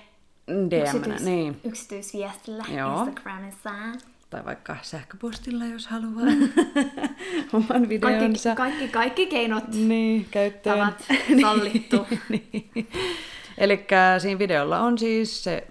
[0.47, 1.61] DM, yksityis- niin.
[1.63, 3.03] yksityisviestillä Joo.
[3.03, 3.69] Instagramissa.
[4.29, 6.25] Tai vaikka sähköpostilla, jos haluaa
[7.53, 8.55] oman Kaikki, videonsa.
[8.55, 10.79] kaikki, kaikki keinot Niin, käyttöön.
[10.79, 11.03] tavat
[11.41, 12.07] sallittu.
[12.29, 12.87] niin.
[13.57, 13.85] Eli
[14.17, 15.67] siinä videolla on siis se,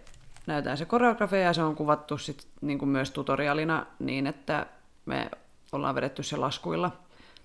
[0.47, 4.67] näytetään se koreografia ja se on kuvattu sit niin kuin myös tutorialina niin, että
[5.07, 5.31] me
[5.73, 6.91] ollaan vedetty se laskuilla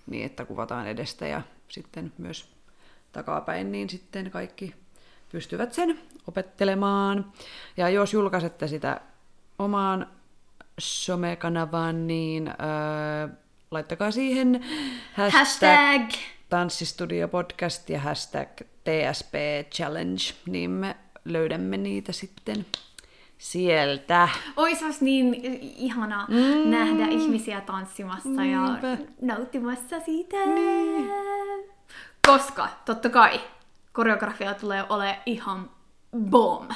[0.07, 2.49] niin, että kuvataan edestä ja sitten myös
[3.11, 4.75] takapäin, niin sitten kaikki
[5.31, 7.25] pystyvät sen opettelemaan.
[7.77, 9.01] Ja jos julkaisette sitä
[9.59, 10.07] omaan
[10.79, 13.27] somekanavaan, niin öö,
[13.71, 14.65] laittakaa siihen
[15.13, 16.11] hashtag, Hashtag.
[16.49, 19.33] Tanssistudio Podcast ja hashtag TSP
[19.71, 22.65] Challenge, niin me löydämme niitä sitten
[23.37, 24.29] sieltä.
[24.55, 25.33] Ois olisi niin
[25.77, 26.69] ihanaa mm.
[26.71, 28.87] nähdä ihmisiä tanssimassa Niinpä.
[28.87, 30.45] ja nauttimassa siitä.
[30.45, 31.09] Niin.
[32.27, 33.41] Koska, totta kai,
[33.93, 35.69] koreografia tulee olemaan ihan
[36.17, 36.71] bomb.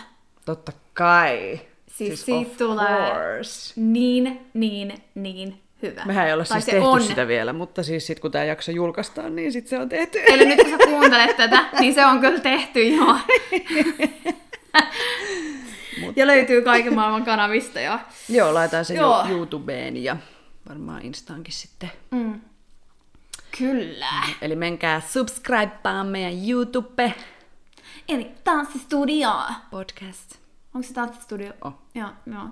[0.46, 1.60] Totta kai.
[1.88, 3.74] Siis siitä tulee- course.
[3.82, 6.06] Niin, niin, niin hyvä.
[6.06, 7.02] Mehän ei olla Tai siis se tehty on.
[7.04, 10.20] sitä vielä, mutta siis sit kun tämä jakso julkaistaan, niin sit se on tehty.
[10.28, 13.16] Eli nyt kun sä kuuntelet tätä, niin se on kyllä tehty jo.
[16.16, 17.80] ja löytyy kaiken maailman kanavista.
[17.80, 18.00] Ja...
[18.30, 19.18] Joo, laitan sen Joo.
[19.18, 19.28] Joo.
[19.38, 20.18] YouTubeen ja
[20.70, 21.92] varmaan Instaankin sitten.
[22.12, 22.42] Mm.
[23.58, 24.08] Kyllä.
[24.42, 27.14] Eli menkää subscribaan meidän YouTube
[28.10, 29.32] Eli tanssistudio.
[29.72, 30.36] podcast.
[30.76, 31.54] Onko se tanssistudio?
[31.64, 31.74] Oh.
[31.96, 32.48] Joo, joo.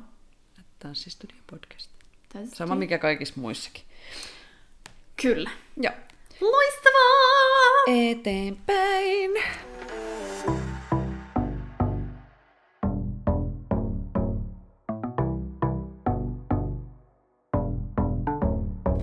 [0.80, 1.89] Tanssistudio podcast.
[2.34, 2.68] Tanssistudio.
[2.68, 3.84] Sama mikä kaikissa muissakin.
[5.22, 5.50] Kyllä.
[5.78, 5.94] Joo.
[6.42, 7.84] Loistavaa!
[8.12, 9.32] Eteenpäin.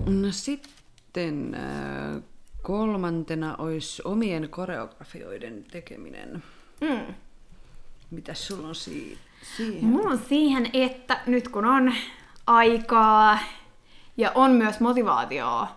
[0.05, 2.21] No sitten äh,
[2.61, 6.43] kolmantena olisi omien koreografioiden tekeminen.
[6.81, 7.13] Mm.
[8.11, 9.17] Mitäs sulla on si-
[9.57, 9.85] siihen?
[9.85, 11.93] Mulla on siihen, että nyt kun on
[12.47, 13.39] aikaa
[14.17, 15.67] ja on myös motivaatioa,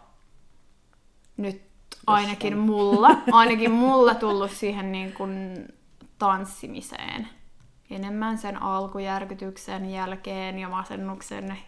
[1.37, 1.63] nyt
[2.07, 5.65] ainakin mulla, ainakin mulla tullut siihen niin kuin
[6.19, 7.29] tanssimiseen
[7.91, 11.59] enemmän sen alkujärkytyksen jälkeen ja masennuksen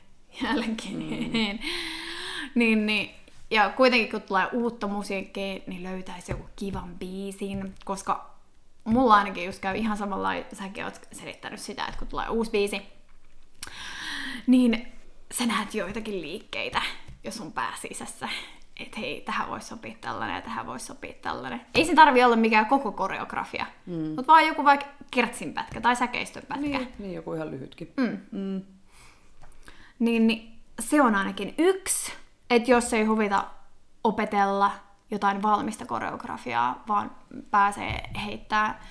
[0.42, 1.30] jälkeen.
[1.32, 1.58] Mm.
[2.54, 3.10] niin, niin,
[3.50, 8.30] ja kuitenkin kun tulee uutta musiikkia, niin löytäisi joku kivan biisin, koska
[8.84, 12.82] mulla ainakin just käy ihan samalla säkin oot selittänyt sitä, että kun tulee uusi biisi,
[14.46, 14.92] niin
[15.32, 16.82] sä näet joitakin liikkeitä
[17.24, 18.28] jo sun pääsisässä,
[18.80, 21.60] että hei, tähän voisi sopia tällainen ja tähän voisi sopia tällainen.
[21.74, 23.94] Ei se tarvi olla mikään koko koreografia, mm.
[23.94, 26.66] mutta vaan joku vaikka kertsinpätkä tai säkeistönpätkä.
[26.66, 27.92] Niin, niin, joku ihan lyhytkin.
[27.96, 28.18] Mm.
[28.32, 28.62] Mm.
[29.98, 32.12] Niin, niin se on ainakin yksi,
[32.50, 33.44] että jos ei huvita
[34.04, 34.70] opetella
[35.10, 37.10] jotain valmista koreografiaa, vaan
[37.50, 38.84] pääsee heittää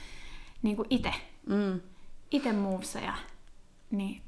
[0.62, 1.14] niin kuin itse,
[1.46, 1.82] Mm.
[2.32, 3.14] itse moveseja,
[3.92, 4.22] niin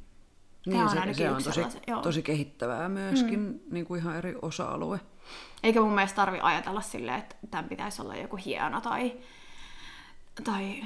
[0.65, 2.01] Niin, on se, ainakin se on tosi, joo.
[2.01, 3.59] tosi kehittävää myöskin, mm.
[3.71, 4.99] niin kuin ihan eri osa-alue.
[5.63, 9.13] Eikä mun mielestä tarvi ajatella silleen, että tämän pitäisi olla joku hieno tai,
[10.43, 10.83] tai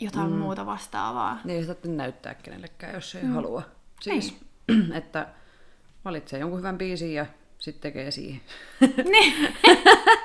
[0.00, 0.36] jotain mm.
[0.36, 1.38] muuta vastaavaa.
[1.44, 3.32] Niin ei sitä näyttää kenellekään, jos ei mm.
[3.32, 3.62] halua.
[4.00, 4.92] Siis, niin.
[5.00, 5.28] että
[6.04, 7.26] valitsee jonkun hyvän biisin ja
[7.58, 8.40] sitten tekee siihen.
[9.12, 9.56] Niin.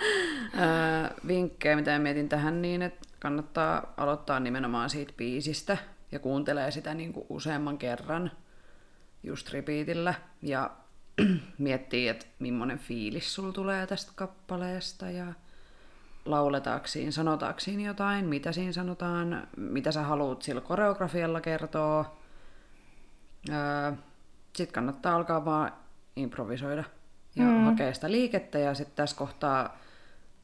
[1.28, 5.78] Vinkkejä, mitä mietin tähän, niin että kannattaa aloittaa nimenomaan siitä biisistä
[6.12, 8.32] ja kuuntelee sitä niin kuin useamman kerran
[9.24, 10.72] just repeatillä ja
[11.58, 15.34] miettii, että millainen fiilis sulla tulee tästä kappaleesta ja
[16.26, 22.18] lauletaanko siinä, sanotaanko siinä jotain, mitä siinä sanotaan, mitä sä haluat sillä koreografialla kertoa.
[23.50, 23.92] Öö,
[24.56, 25.74] sitten kannattaa alkaa vaan
[26.16, 26.84] improvisoida
[27.36, 27.64] ja mm.
[27.64, 29.78] hakea sitä liikettä ja sitten tässä kohtaa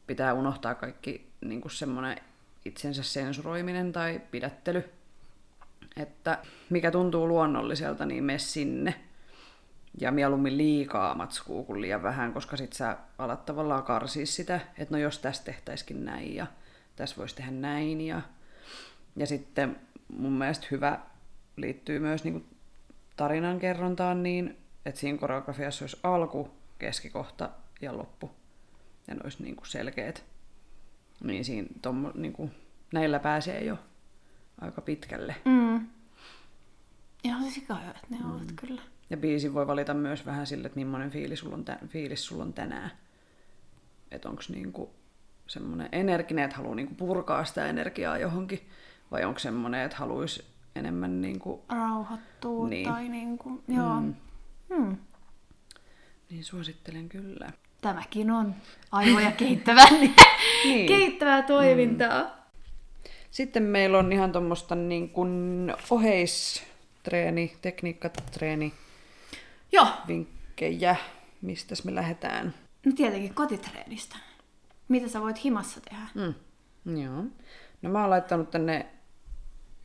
[0.08, 2.18] pitää unohtaa kaikki niin semmoinen
[2.66, 4.90] itsensä sensuroiminen tai pidättely.
[5.98, 6.38] Että
[6.70, 8.96] mikä tuntuu luonnolliselta, niin mene sinne.
[10.02, 14.96] Ja mieluummin liikaa matskuu kuin liian vähän, koska sit sä alat tavallaan karsia sitä, että
[14.96, 16.48] no jos tästä tehtäisikin näin ja
[16.96, 18.02] tässä voisi tehdä näin.
[18.02, 18.22] Ja,
[19.16, 19.76] ja sitten
[20.18, 21.00] mun mielestä hyvä
[21.58, 22.46] liittyy myös niin
[23.16, 27.50] tarinan kerrontaan niin, että siinä koreografiassa olisi alku, keskikohta
[27.82, 28.32] ja loppu.
[29.08, 30.24] Ja ne olisi niin kuin selkeät.
[31.24, 32.52] Niin siinä tommo, niin kuin,
[32.94, 33.78] näillä pääsee jo
[34.62, 35.36] aika pitkälle.
[35.46, 35.88] Mm.
[37.24, 38.32] Ihan sika hyvät ne mm.
[38.32, 38.82] ovat kyllä.
[39.10, 42.44] Ja biisin voi valita myös vähän sille, että millainen fiilis sulla on, tä- fiilis sulla
[42.44, 42.92] on tänään.
[44.12, 44.94] Että onko niinku
[45.48, 48.70] semmoinen energinen, että haluaa niinku purkaa sitä energiaa johonkin,
[49.12, 51.66] vai onko semmoinen, että haluaisi enemmän niinku...
[51.70, 52.90] Rauhoittua niin.
[52.90, 54.02] tai niinku, joo.
[54.02, 54.14] Mm.
[54.76, 54.98] Hmm.
[56.30, 57.52] Niin suosittelen kyllä.
[57.82, 58.56] Tämäkin on
[58.92, 59.90] aivoja kehittävää,
[60.64, 60.88] niin.
[60.88, 62.24] kehittävää toimintaa.
[62.24, 62.43] Mm.
[63.34, 68.74] Sitten meillä on ihan tuommoista niin kuin oheistreeni, tekniikkatreeni,
[69.72, 69.88] Joo.
[70.08, 70.96] vinkkejä,
[71.42, 72.54] mistä me lähdetään.
[72.86, 74.16] No tietenkin kotitreenistä.
[74.88, 76.08] Mitä sä voit himassa tehdä?
[76.16, 76.34] Mm.
[77.02, 77.24] Joo.
[77.82, 78.86] No mä oon laittanut tänne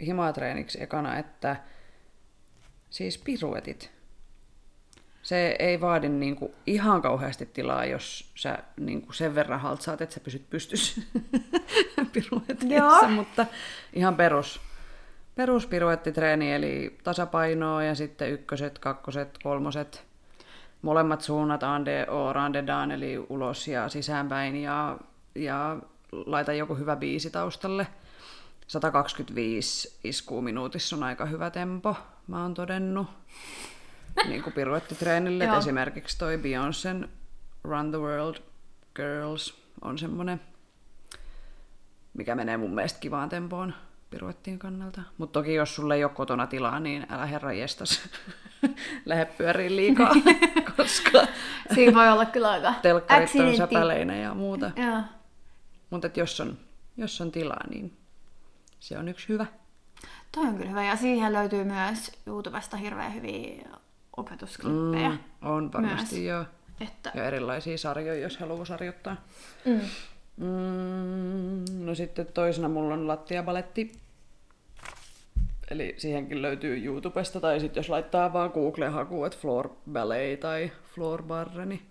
[0.06, 1.56] himatreeniksi ekana, että
[2.90, 3.90] siis piruetit.
[5.28, 10.20] Se ei vaadi niinku ihan kauheasti tilaa, jos sä niinku sen verran haltsaat, että sä
[10.20, 11.00] pysyt pystyssä.
[13.16, 13.46] Mutta
[13.92, 14.60] ihan perus,
[15.34, 20.04] peruspiruettitreeni, eli tasapainoa ja sitten ykköset, kakkoset, kolmoset,
[20.82, 24.98] molemmat suunnat ande o randedaan, eli ulos ja sisäänpäin ja,
[25.34, 25.76] ja
[26.12, 27.86] laita joku hyvä biisi taustalle.
[28.66, 33.06] 125 iskuu minuutissa on aika hyvä tempo, mä oon todennut
[34.26, 35.58] niin kuin piruettitreenille.
[35.58, 37.08] esimerkiksi toi Beyoncé'n
[37.64, 38.36] Run the World
[38.94, 40.40] Girls on semmoinen,
[42.14, 43.74] mikä menee mun mielestä kivaan tempoon
[44.10, 45.02] piruettien kannalta.
[45.18, 48.08] Mutta toki jos sulle ei ole kotona tilaa, niin älä herra jestas
[49.06, 50.14] lähde pyöriin liikaa,
[50.76, 51.26] koska
[51.74, 54.70] Siinä voi olla kyllä aika telkkarit on säpäleinä ja muuta.
[55.90, 56.58] Mutta jos on,
[56.96, 57.96] jos on tilaa, niin
[58.80, 59.46] se on yksi hyvä.
[60.32, 60.84] Toi on kyllä hyvä.
[60.84, 63.64] Ja siihen löytyy myös YouTubesta hirveän hyviä
[64.18, 65.08] opetusklippejä.
[65.08, 66.26] Mm, on varmasti myös.
[66.26, 66.44] joo.
[66.80, 67.12] Että...
[67.14, 69.16] Ja erilaisia sarjoja, jos haluaa sarjoittaa.
[69.64, 69.80] Mm.
[70.36, 73.92] Mm, no sitten toisena mulla on lattiabaletti.
[75.70, 81.22] Eli siihenkin löytyy YouTubesta, tai sitten jos laittaa vaan Google-hakuun, että floor ballet tai floor
[81.22, 81.82] barre, niin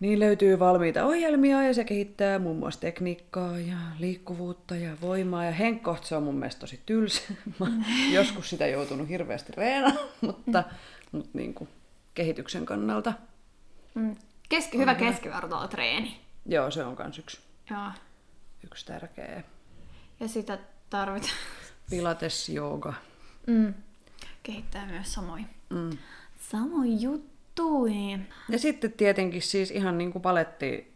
[0.00, 5.44] niin löytyy valmiita ohjelmia ja se kehittää muun muassa tekniikkaa ja liikkuvuutta ja voimaa.
[5.44, 7.22] Ja Henkkoht se on mun mielestä tosi tylsä.
[8.12, 10.64] joskus sitä joutunut hirveästi reenaamaan, mutta,
[11.12, 11.68] mutta niin kuin
[12.14, 13.12] kehityksen kannalta.
[13.94, 14.16] Mm.
[14.48, 14.94] Keski, hyvä
[15.68, 16.20] treeni.
[16.46, 17.90] Joo, se on kans yksi, Joo.
[18.64, 19.42] yksi tärkeä.
[20.20, 20.58] Ja sitä
[20.90, 21.32] tarvitaan.
[21.90, 22.94] Pilates, jooga.
[23.46, 23.74] Mm.
[24.42, 25.46] Kehittää myös samoin.
[25.70, 25.98] Mm.
[26.50, 27.27] Samoin juttu
[27.58, 28.18] Tui.
[28.48, 30.94] Ja sitten tietenkin siis ihan niin kuin paletti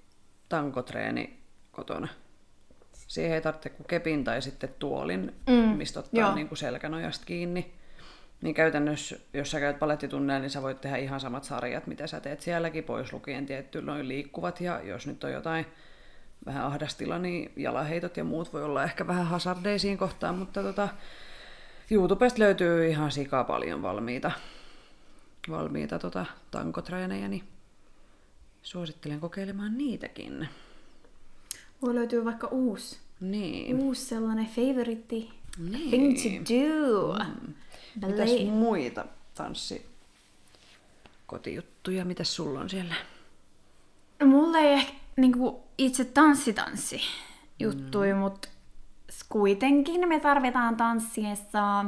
[0.49, 1.39] tankotreeni
[1.73, 2.09] kotona.
[2.93, 5.55] Siihen ei tarvitse kuin kepin tai sitten tuolin, mm.
[5.55, 7.73] mistä ottaa niin kuin selkänojasta kiinni.
[8.43, 12.21] Niin käytännössä, jos sä käyt palettitunneilla, niin sä voit tehdä ihan samat sarjat, mitä sä
[12.21, 14.61] teet sielläkin, pois lukien tietty noin liikkuvat.
[14.61, 15.67] Ja jos nyt on jotain
[16.47, 20.89] vähän ahdastila, niin jalaheitot ja muut voi olla ehkä vähän hasardeisiin kohtaan, mutta tota,
[21.91, 24.31] YouTubesta löytyy ihan sika paljon valmiita
[25.51, 27.45] valmiita tota, tankotreenejä, niin
[28.63, 30.49] suosittelen kokeilemaan niitäkin.
[31.83, 33.77] Voi löytyä vaikka uusi, niin.
[33.77, 35.31] uusi sellainen favoritti
[35.71, 36.17] niin.
[36.21, 37.19] thing to do.
[37.25, 37.55] Mm.
[38.07, 39.87] Mitäs muita tanssi
[41.27, 42.95] kotijuttuja, mitä sulla on siellä?
[44.25, 47.01] Mulla ei ehkä niinku, itse tanssitanssi
[47.59, 48.19] juttui, mm.
[48.19, 48.49] mutta
[49.29, 51.85] kuitenkin me tarvitaan tanssiessa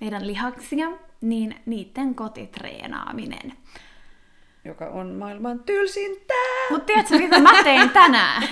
[0.00, 0.90] meidän lihaksia
[1.24, 3.52] niin niiden kotitreenaaminen.
[4.64, 6.34] Joka on maailman tylsintä.
[6.70, 8.42] Mutta tiedätkö, mitä mä tein tänään?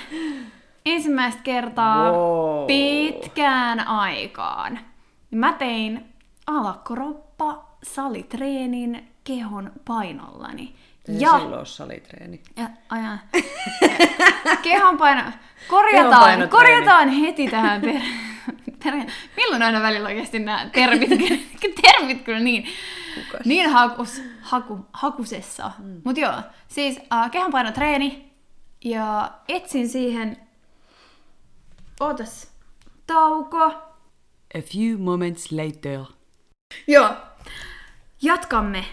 [0.87, 2.67] Ensimmäistä kertaa Wow.
[2.67, 4.79] pitkään aikaan.
[5.31, 6.05] Mä tein
[6.47, 10.75] alakkoroppa salitreenin kehon painollani.
[11.09, 12.41] Ei Ja, silloin salitreeni.
[12.57, 13.21] ja ajan.
[14.63, 15.23] Kehon paino.
[15.69, 16.51] Korjataan, Kehonpainotreeni.
[16.51, 18.01] korjataan heti tähän per...
[19.37, 21.11] Milloin aina välillä oikeasti nämä termit,
[21.83, 22.65] termit kyllä niin,
[23.15, 23.47] Kukas?
[23.47, 25.71] niin hakus, haku, hakusessa.
[25.79, 26.01] Mm.
[26.05, 26.35] Mutta joo,
[26.69, 28.33] siis uh, kehonpainotreeni
[28.85, 30.37] ja etsin siihen,
[32.01, 32.53] ootas,
[33.07, 33.65] tauko.
[34.55, 36.01] A few moments later.
[36.87, 37.11] Joo.
[38.23, 38.85] Jatkamme.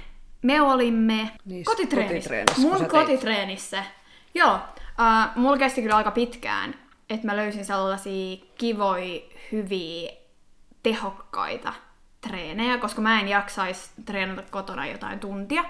[0.41, 2.29] Me olimme Niin, kotitreenissä.
[2.29, 3.83] kotitreenissä, Mun kotitreenissä.
[4.35, 4.55] Joo.
[4.55, 6.75] Uh, mulla kesti kyllä aika pitkään,
[7.09, 10.11] että mä löysin sellaisia kivoja, hyviä,
[10.83, 11.73] tehokkaita
[12.21, 15.65] treenejä, koska mä en jaksaisi treenata kotona jotain tuntia,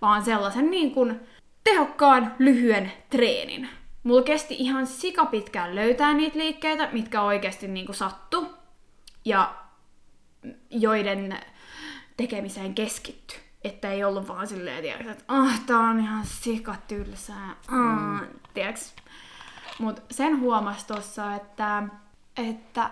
[0.00, 1.20] vaan sellaisen niin kuin
[1.64, 3.68] tehokkaan, lyhyen treenin.
[4.02, 8.46] Mulla kesti ihan sikapitkään löytää niitä liikkeitä, mitkä oikeasti niin kuin sattu.
[9.24, 9.54] Ja
[10.70, 11.38] joiden
[12.16, 13.34] tekemiseen keskitty.
[13.64, 17.56] Että ei ollut vaan silleen, tiiäks, että ah, tää on ihan sikatylsää.
[17.70, 18.26] Mm.
[19.78, 21.82] Mutta sen huomasi tossa, että,
[22.36, 22.90] että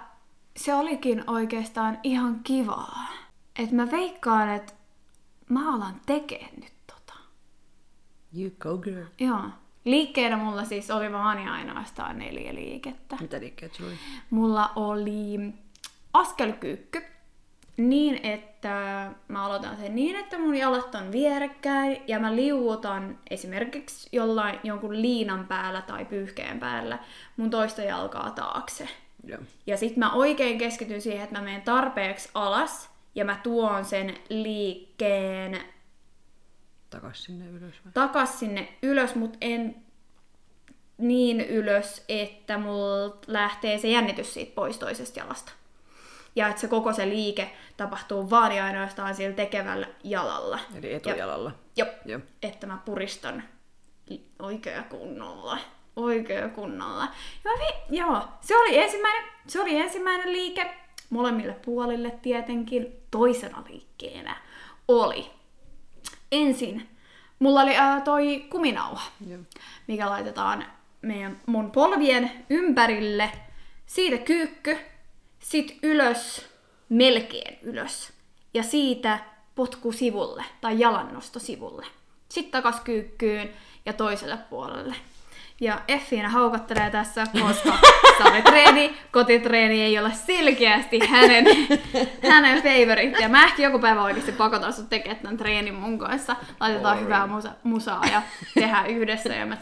[0.57, 3.07] se olikin oikeastaan ihan kivaa.
[3.59, 4.73] Että mä veikkaan, että
[5.49, 7.15] mä alan tekemään nyt tota.
[8.39, 9.07] You go girl.
[9.19, 9.43] Joo.
[9.85, 13.17] Liikkeenä mulla siis oli vaan ja ainoastaan neljä liikettä.
[13.21, 13.99] Mitä liikkeet sulla oli?
[14.31, 15.55] Mulla oli
[16.13, 17.03] askelkyykky
[17.89, 24.09] niin, että mä aloitan sen niin, että mun jalat on vierekkäin ja mä liuutan esimerkiksi
[24.13, 26.99] jollain jonkun liinan päällä tai pyyhkeen päällä
[27.37, 28.89] mun toista jalkaa taakse.
[29.25, 29.41] Joo.
[29.67, 34.15] Ja sit mä oikein keskityn siihen, että mä menen tarpeeksi alas ja mä tuon sen
[34.29, 35.61] liikkeen
[36.91, 37.93] Takas sinne ylös vai?
[37.93, 39.77] takas sinne ylös, mutta en
[40.99, 45.53] niin ylös, että mulla lähtee se jännitys siitä pois toisesta jalasta.
[46.37, 50.59] Ja että se koko se liike tapahtuu vaan ja ainoastaan sillä tekevällä jalalla.
[50.79, 51.53] Eli etujalalla.
[51.77, 51.89] Joo.
[52.05, 52.21] Joo.
[52.43, 53.43] Että mä puristan
[54.39, 55.59] oikea kunnolla.
[55.97, 57.03] Oikea kunnolla.
[57.45, 60.75] Ja mä vi- joo, se oli ensimmäinen, se oli ensimmäinen liike.
[61.11, 62.97] Molemmille puolille tietenkin.
[63.11, 64.37] Toisena liikkeenä
[64.89, 65.31] oli
[66.33, 66.89] ensin,
[67.39, 69.41] mulla oli ää, toi kuminauha, Joo.
[69.87, 70.65] mikä laitetaan
[71.03, 73.31] meidän, mun polvien ympärille.
[73.87, 74.79] Siitä kyykky,
[75.41, 76.49] sit ylös,
[76.89, 78.13] melkein ylös.
[78.55, 79.19] Ja siitä
[79.55, 81.87] potku sivulle, tai jalannosto sivulle.
[82.29, 83.51] Sitten takas kyykkyyn
[83.87, 84.95] ja toiselle puolelle.
[85.61, 87.79] Ja Effiina haukottelee tässä, koska
[88.19, 91.45] salitreeni, kotitreeni ei ole selkeästi hänen,
[92.31, 93.23] hänen favorite.
[93.23, 96.37] Ja mä ehkä joku päivä oikeasti pakotan sut tekemään tämän treenin mun kanssa.
[96.61, 97.05] Laitetaan Boring.
[97.05, 98.23] hyvää musa, musaa ja
[98.55, 99.59] tehdään yhdessä ja me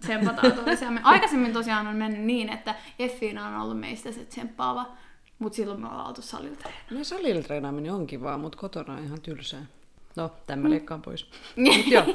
[0.00, 1.00] tsempataan toisiamme.
[1.04, 4.86] Aikaisemmin tosiaan on mennyt niin, että Effiina on ollut meistä se tsemppaava,
[5.40, 6.82] mutta silloin me ollaan oltu salilla treenaa.
[6.90, 9.66] No salilla treenaaminen on kivaa, mutta kotona on ihan tylsää.
[10.16, 11.30] No, tämä leikkaan pois.
[11.56, 12.04] Mut joo.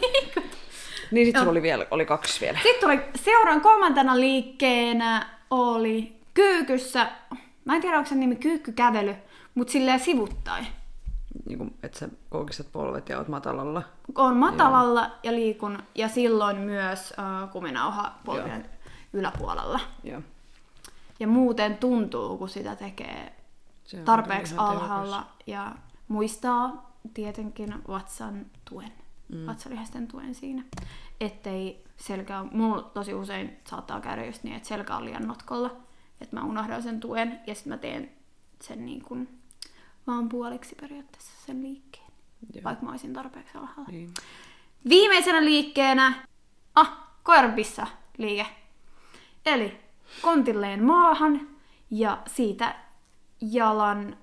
[1.12, 2.60] Niin sit sulla oli vielä, oli kaksi vielä.
[2.64, 7.12] Sitten tuli seuraan kolmantena liikkeenä oli kyykyssä,
[7.66, 9.16] mä en tiedä onko se nimi kyykkykävely,
[9.56, 10.68] mutta silleen sivuttain.
[11.46, 13.82] Niin kuin, että sä koukistat polvet ja oot matalalla.
[14.16, 18.66] On matalalla ja liikun ja silloin myös äh, kuminauha polvien
[19.14, 19.80] yläpuolella.
[20.04, 20.22] Joo.
[21.20, 23.36] Ja muuten tuntuu, kun sitä tekee
[24.06, 24.84] tarpeeksi ihan tehokas.
[24.84, 25.76] alhaalla ja
[26.08, 28.94] muistaa tietenkin vatsan tuen,
[29.28, 29.46] mm.
[29.46, 30.64] vatsalihasten tuen siinä,
[31.20, 35.78] ettei selkä, mulla tosi usein saattaa käydä just niin, että selkä on liian notkolla,
[36.22, 38.12] että mä unohdan sen tuen ja sitten mä teen
[38.62, 39.40] sen niin kuin
[40.08, 42.12] vaan puoliksi periaatteessa sen liikkeen,
[42.54, 42.64] Joo.
[42.64, 43.92] vaikka mä olisin tarpeeksi alhaalla.
[43.92, 44.14] Niin.
[44.90, 46.28] Viimeisenä liikkeenä,
[46.76, 48.46] ah, koiranpissa liike.
[49.46, 49.85] Eli
[50.22, 51.48] kontilleen maahan
[51.92, 52.76] ja siitä
[53.42, 54.18] jalan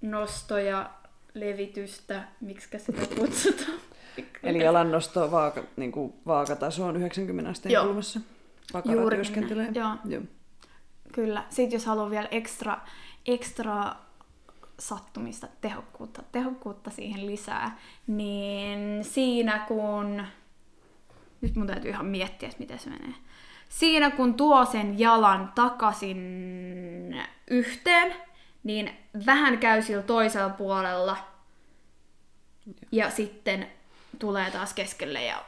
[0.00, 0.90] nostoja,
[1.34, 3.78] levitystä, miksi sitä kutsutaan.
[4.42, 7.84] Eli jalannosto vaaka, niin kuin vaakatasoon 90 asteen Joo.
[7.84, 8.20] kulmassa.
[8.84, 9.68] Juurikin työskentelee.
[9.74, 9.96] joo.
[10.04, 10.22] Joo.
[11.12, 11.44] Kyllä.
[11.50, 12.78] Sitten jos haluaa vielä ekstra,
[13.26, 13.94] ekstra
[14.78, 20.22] sattumista, tehokkuutta, tehokkuutta siihen lisää, niin siinä kun...
[21.40, 23.14] Nyt mun täytyy ihan miettiä, että miten se menee.
[23.70, 26.18] Siinä kun tuo sen jalan takaisin
[27.50, 28.14] yhteen,
[28.64, 28.90] niin
[29.26, 31.16] vähän käy sillä toisella puolella
[32.92, 33.66] ja sitten
[34.18, 35.44] tulee taas keskelle ja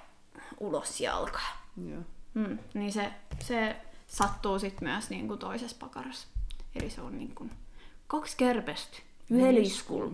[0.60, 1.66] ulos jalkaa.
[1.88, 2.02] Joo.
[2.34, 6.28] Mm, niin se, se sattuu sitten myös niin kuin toisessa pakarassa.
[6.80, 7.50] Eli se on niin kuin
[8.06, 8.98] kaksi kärpästä,
[9.30, 10.12] yhden iskulla.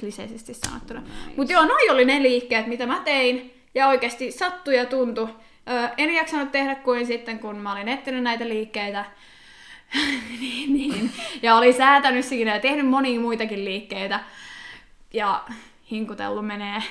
[0.00, 1.02] kliseisesti sanottuna.
[1.36, 3.62] Mutta joo, noi oli ne liikkeet, mitä mä tein.
[3.74, 5.28] Ja oikeasti sattui ja tuntui.
[5.70, 9.04] Öö, en jaksanut tehdä kuin sitten, kun mä olin etsinyt näitä liikkeitä.
[10.40, 11.12] niin, niin.
[11.42, 14.20] Ja oli säätänyt siinä ja tehnyt monia muitakin liikkeitä.
[15.14, 15.44] Ja
[15.90, 16.82] hinkutellut menee.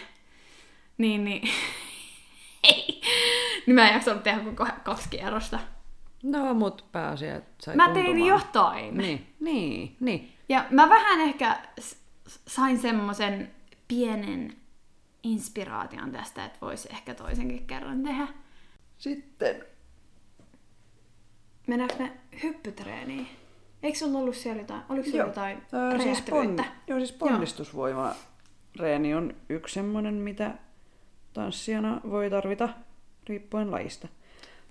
[0.97, 1.49] Niin, niin.
[2.63, 3.01] Ei.
[3.65, 5.59] Niin mä en jaksanut tehdä koko kaksi kierrosta.
[6.23, 8.27] No, mut pääasia, että sai Mä tein tuntumaan.
[8.27, 8.97] jotain.
[8.97, 10.33] Niin, niin, niin.
[10.49, 11.57] Ja mä vähän ehkä
[12.25, 13.51] sain semmoisen
[13.87, 14.53] pienen
[15.23, 18.27] inspiraation tästä, että voisi ehkä toisenkin kerran tehdä.
[18.99, 19.65] Sitten
[21.69, 22.11] Mennäänkö me
[22.43, 23.27] hyppytreeniin?
[23.83, 25.27] Eikö sulla ollut siellä jotain, oliko sulla Joo.
[25.27, 28.15] jotain Öö, siis, pon, joo, siis ponnistusvoima
[28.79, 30.53] reeni on yksi semmoinen, mitä
[31.33, 32.69] tanssijana voi tarvita
[33.27, 34.07] riippuen lajista.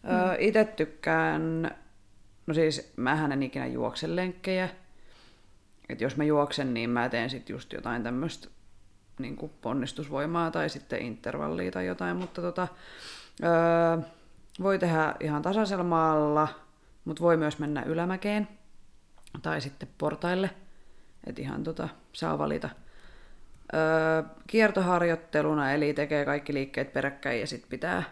[0.02, 0.10] Mm.
[0.10, 1.70] Öö, Itse tykkään,
[2.46, 4.68] no siis mähän en ikinä juokse lenkkejä.
[5.88, 8.48] Et jos mä juoksen, niin mä teen sitten just jotain tämmöistä
[9.18, 12.68] niin ponnistusvoimaa tai sitten intervallia tai jotain, mutta tota,
[13.42, 14.08] öö,
[14.62, 16.48] voi tehdä ihan tasaisella maalla,
[17.04, 18.48] mutta voi myös mennä ylämäkeen
[19.42, 20.50] tai sitten portaille.
[21.26, 22.68] Et ihan tota, saa valita.
[23.74, 28.02] Öö, kiertoharjoitteluna, eli tekee kaikki liikkeet peräkkäin ja sitten pitää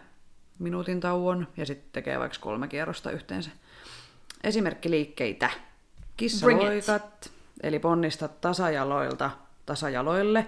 [0.59, 3.51] minuutin tauon ja sitten tekee vaikka kolme kierrosta yhteensä.
[4.43, 5.49] Esimerkkiliikkeitä.
[6.17, 7.31] Kissaloikat,
[7.63, 9.31] eli ponnistat tasajaloilta
[9.65, 10.47] tasajaloille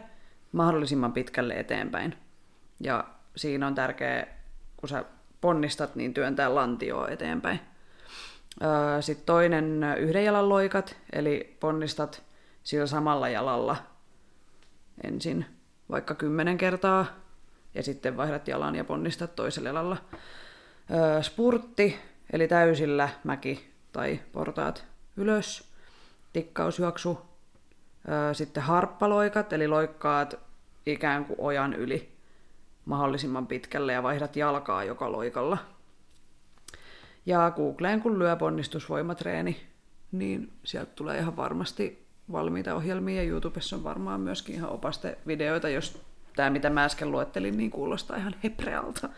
[0.51, 2.17] mahdollisimman pitkälle eteenpäin.
[2.79, 3.03] Ja
[3.35, 4.27] siinä on tärkeää,
[4.77, 5.05] kun sä
[5.41, 7.59] ponnistat, niin työntää lantioa eteenpäin.
[9.01, 12.23] Sitten toinen yhden jalan loikat, eli ponnistat
[12.63, 13.75] sillä samalla jalalla
[15.03, 15.45] ensin
[15.91, 17.05] vaikka kymmenen kertaa,
[17.75, 19.97] ja sitten vaihdat jalan ja ponnistat toisella jalalla.
[21.21, 21.99] Spurtti,
[22.33, 24.85] eli täysillä mäki tai portaat
[25.17, 25.69] ylös.
[26.33, 27.21] Tikkausjuoksu.
[28.33, 30.39] Sitten harppaloikat, eli loikkaat
[30.85, 32.18] ikään kuin ojan yli
[32.89, 35.57] mahdollisimman pitkälle ja vaihdat jalkaa joka loikalla.
[37.25, 39.67] Ja Googleen kun lyö ponnistusvoimatreeni,
[40.11, 46.01] niin sieltä tulee ihan varmasti valmiita ohjelmia ja YouTubessa on varmaan myöskin ihan opastevideoita, jos
[46.35, 49.09] tämä mitä mä äsken luettelin, niin kuulostaa ihan heprealta.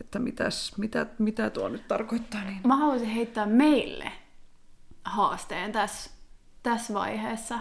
[0.00, 2.44] Että mitäs, mitä, mitä tuo nyt tarkoittaa.
[2.44, 2.60] Niin.
[2.64, 4.12] Mä haluaisin heittää meille
[5.04, 6.10] haasteen tässä,
[6.62, 7.58] tässä vaiheessa.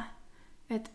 [0.69, 0.91] Et,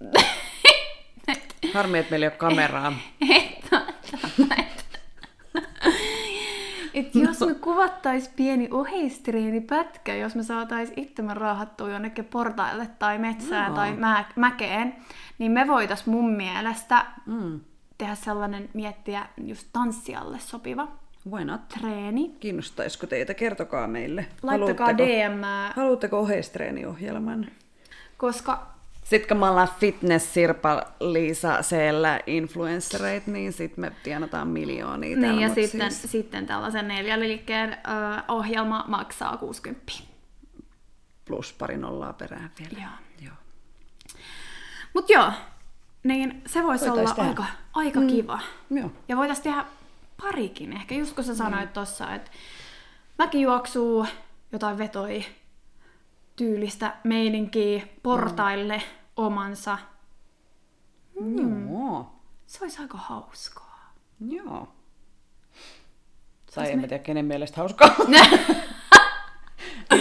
[1.74, 2.92] Harmi, että meillä ei ole kameraa.
[3.30, 3.77] että,
[6.94, 13.66] et jos me kuvattais pieni oheistrienipätkä, jos me saatais itsemme raahattua jonnekin portaille tai metsään
[13.66, 13.76] Joo.
[13.76, 14.96] tai mä, mäkeen,
[15.38, 17.60] niin me voitais mun mielestä Mm.
[17.98, 20.88] tehdä sellainen miettiä just tanssijalle sopiva
[21.30, 21.68] Why not?
[21.68, 22.36] treeni.
[22.40, 23.34] Kiinnostaisiko teitä?
[23.34, 24.26] Kertokaa meille.
[24.42, 25.42] Laittakaa Haluatteko- DM,
[25.76, 27.46] Haluatteko oheistreeniohjelman?
[28.16, 28.66] koska
[29.08, 35.20] Sitten kun me ollaan fitness Sirpa Liisa siellä influenssereita, niin sitten me tienataan miljoonia Niin,
[35.20, 37.76] täällä, ja sitten, siis sitten tällaisen neljäliikkeen ö,
[38.28, 39.92] ohjelma maksaa 60.
[41.24, 42.82] plus pari nollaa perään vielä.
[42.82, 42.90] Joo.
[43.26, 43.34] Joo.
[44.94, 45.32] Mut joo,
[46.04, 47.28] niin se voisi olla tehdä.
[47.28, 48.06] aika, aika mm.
[48.06, 48.40] kiva.
[48.70, 48.90] Joo.
[49.08, 49.64] Ja voitaisiin tehdä
[50.22, 52.30] parikin ehkä, just kun sä sanoit tossa, että
[53.18, 54.06] mäkin juoksuu
[54.52, 55.24] jotain vetoi
[56.36, 58.82] tyylistä meininkiä portaille
[59.18, 59.78] omansa.
[61.20, 61.72] Mm.
[61.72, 62.12] Joo.
[62.46, 63.92] Se olisi aika hauskaa.
[64.28, 64.68] Joo.
[66.54, 67.94] Tai en me- mä tiedä, kenen mielestä hauskaa.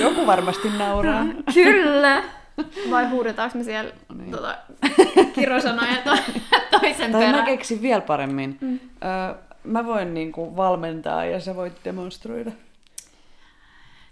[0.02, 1.26] Joku varmasti nauraa.
[1.54, 2.24] Kyllä!
[2.92, 4.32] Vai huudetaanko me siellä niin.
[4.32, 4.58] tota,
[5.36, 6.18] kirosanoja to-
[6.80, 7.46] toisen Tai mä perään?
[7.46, 8.58] keksin vielä paremmin.
[8.62, 8.80] Mm.
[9.04, 12.52] Öö, mä voin niinku valmentaa ja sä voit demonstroida.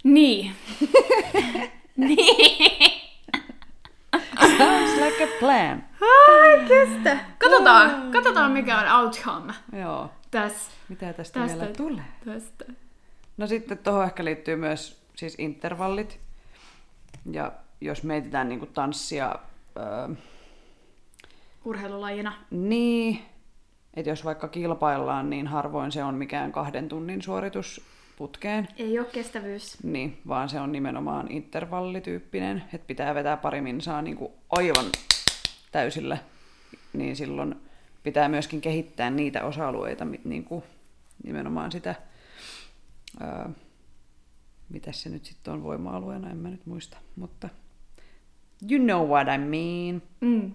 [0.04, 0.52] Niin.
[1.96, 3.05] niin.
[4.58, 5.84] Sounds like a plan.
[6.00, 7.18] Ai kestä.
[7.38, 10.10] Katsotaan, katsotaan mikä on outcome Joo.
[10.30, 10.70] tässä.
[10.88, 12.04] Mitä tästä, Tästä- vielä tulee?
[12.24, 12.64] tästä.
[13.36, 16.20] No sitten tuohon ehkä liittyy myös siis intervallit.
[17.30, 19.34] Ja jos mietitään niinku tanssia,
[19.76, 20.14] öö,
[21.64, 22.32] Urheilulajina.
[22.50, 23.22] niin,
[23.94, 27.80] että jos vaikka kilpaillaan, niin harvoin se on mikään kahden tunnin suoritus
[28.16, 28.68] putkeen.
[28.76, 29.82] Ei ole kestävyys.
[29.82, 34.86] Niin, vaan se on nimenomaan intervallityyppinen, että pitää vetää pari minsaa niin kuin aivan
[35.72, 36.18] täysillä,
[36.92, 37.54] niin silloin
[38.02, 40.62] pitää myöskin kehittää niitä osa-alueita, niin kuin
[41.24, 41.94] nimenomaan sitä,
[43.20, 43.50] ää,
[44.68, 47.48] mitä se nyt sitten on voima-alueena, en mä nyt muista, mutta
[48.70, 50.02] you know what I mean.
[50.20, 50.54] Mm.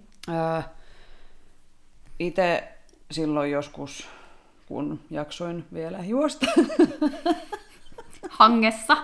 [2.20, 2.68] Itse
[3.12, 4.08] silloin joskus,
[4.72, 6.46] kun jaksoin vielä juosta,
[8.30, 8.98] Hangessa.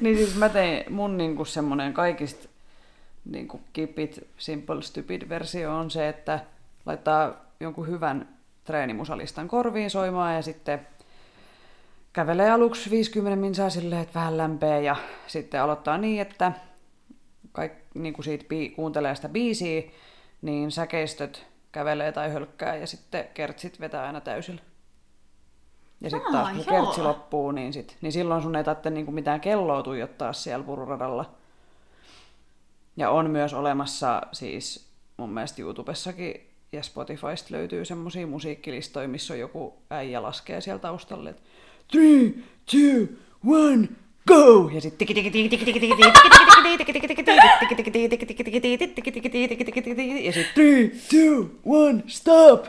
[0.00, 2.48] niin siis mä tein mun niinku semmonen kaikista
[3.24, 6.40] niin kuin keep it simple stupid versio on se, että
[6.86, 8.28] laittaa jonkun hyvän
[8.64, 10.86] treenimusalistan korviin soimaan ja sitten
[12.12, 14.96] kävelee aluksi 50 minsaa silleen, että vähän lämpee ja
[15.26, 16.52] sitten aloittaa niin, että
[17.52, 19.82] kaik, niin kuin siitä bii, kuuntelee sitä biisiä,
[20.42, 24.62] niin säkeistöt kävelee tai hölkkää ja sitten kertsit vetää aina täysillä.
[26.00, 26.82] Ja sitten taas kun joo.
[26.82, 31.34] kertsi loppuu, niin, sit, niin silloin sun ei tarvitse niinku mitään kelloa tuijottaa siellä pururadalla.
[32.96, 39.40] Ja on myös olemassa siis mun mielestä YouTubessakin ja Spotifysta löytyy semmosia musiikkilistoja, missä on
[39.40, 41.42] joku äijä laskee siellä taustalle, että
[41.90, 42.32] three,
[42.70, 43.16] two,
[43.46, 43.88] one,
[44.28, 44.70] go!
[44.74, 45.08] Ja sitten
[50.24, 52.66] ja sitten three, two, one, stop!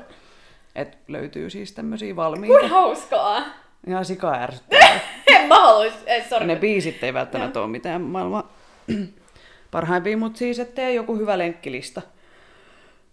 [0.75, 2.59] Et löytyy siis tämmösiä valmiita.
[2.59, 3.43] Kuin hauskaa!
[3.87, 4.99] Ihan sika ärsyttävää.
[5.27, 6.47] En mä haluis, eh, sorry.
[6.47, 8.43] Ne biisit ei välttämättä ole mitään maailman
[9.71, 12.01] parhaimpia, mutta siis, että tee joku hyvä lenkkilista,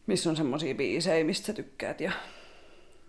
[0.07, 2.12] missä on semmosia biisejä, mistä sä tykkäät ja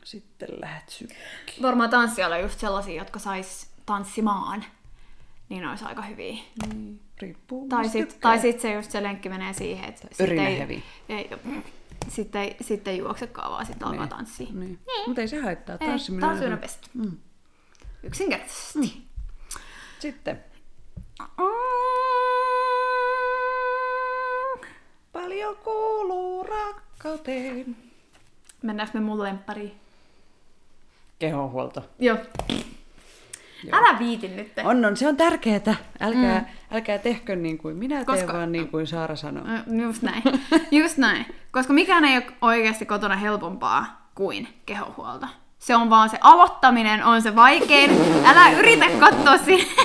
[0.03, 1.61] sitten lähet sykkiin.
[1.61, 4.65] Varmaan tanssijoilla just sellaisia, jotka sais tanssimaan.
[5.53, 6.33] Niin olisi aika hyviä.
[6.67, 7.67] Niin, riippuu.
[7.69, 11.29] Tai mistä sit, se just se lenkki menee siihen, että sit örinä ei, ei,
[12.07, 14.09] sitten ei, sit ei juoksekaan, vaan sitten alkaa Niin.
[14.09, 14.47] tanssia.
[14.53, 14.79] Niin.
[15.07, 15.77] Mutta ei se haittaa.
[15.77, 16.87] Tanssiminen tanssi on best.
[16.93, 17.17] Mm.
[18.03, 19.01] Yksinkertaisesti.
[19.99, 20.43] Sitten.
[21.19, 21.45] Mm.
[25.11, 27.75] Paljon kuuluu rakkauteen.
[28.61, 29.73] Mennäänkö me mun lemppariin?
[31.19, 31.89] Kehonhuolto.
[31.99, 32.17] Joo.
[33.63, 33.77] Joo.
[33.79, 34.51] Älä viitin nyt.
[34.63, 35.75] On, on, se on tärkeetä.
[35.99, 36.45] Älkää, mm.
[36.75, 39.43] älkää tehkö niin kuin minä teen, Koska- vaan niin kuin Saara sanoo.
[39.67, 40.23] Mm, Just näin.
[40.81, 41.25] Just näin.
[41.51, 45.25] Koska mikään ei ole oikeasti kotona helpompaa kuin kehohuolto.
[45.59, 47.91] Se on vaan se aloittaminen on se vaikein.
[48.25, 49.75] Älä yritä katsoa si-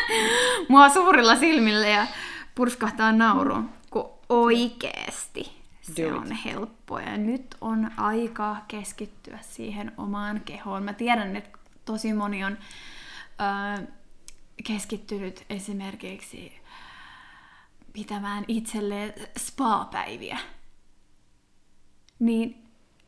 [0.68, 2.06] mua suurilla silmillä ja
[2.54, 7.00] purskahtaa nauruun, kun oikeesti se on helppoa.
[7.00, 10.82] Ja nyt on aika keskittyä siihen omaan kehoon.
[10.82, 12.58] Mä tiedän, että tosi moni on
[14.64, 16.52] keskittynyt esimerkiksi
[17.92, 20.38] pitämään itselleen spa-päiviä.
[22.18, 22.64] Niin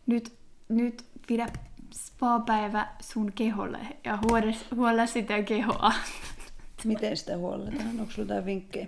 [0.06, 0.32] nyt,
[0.68, 1.46] nyt pidä
[1.94, 5.92] spa-päivä sun keholle ja huolda, huolda sitä kehoa.
[6.84, 8.00] Miten sitä huolletaan?
[8.00, 8.86] Onko sulla jotain vinkkejä?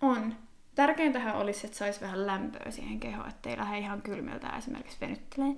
[0.00, 0.36] On.
[0.74, 5.56] Tärkeintähän olisi, että saisi vähän lämpöä siihen kehoon, ettei lähde ihan kylmiltä esimerkiksi venyttelemään.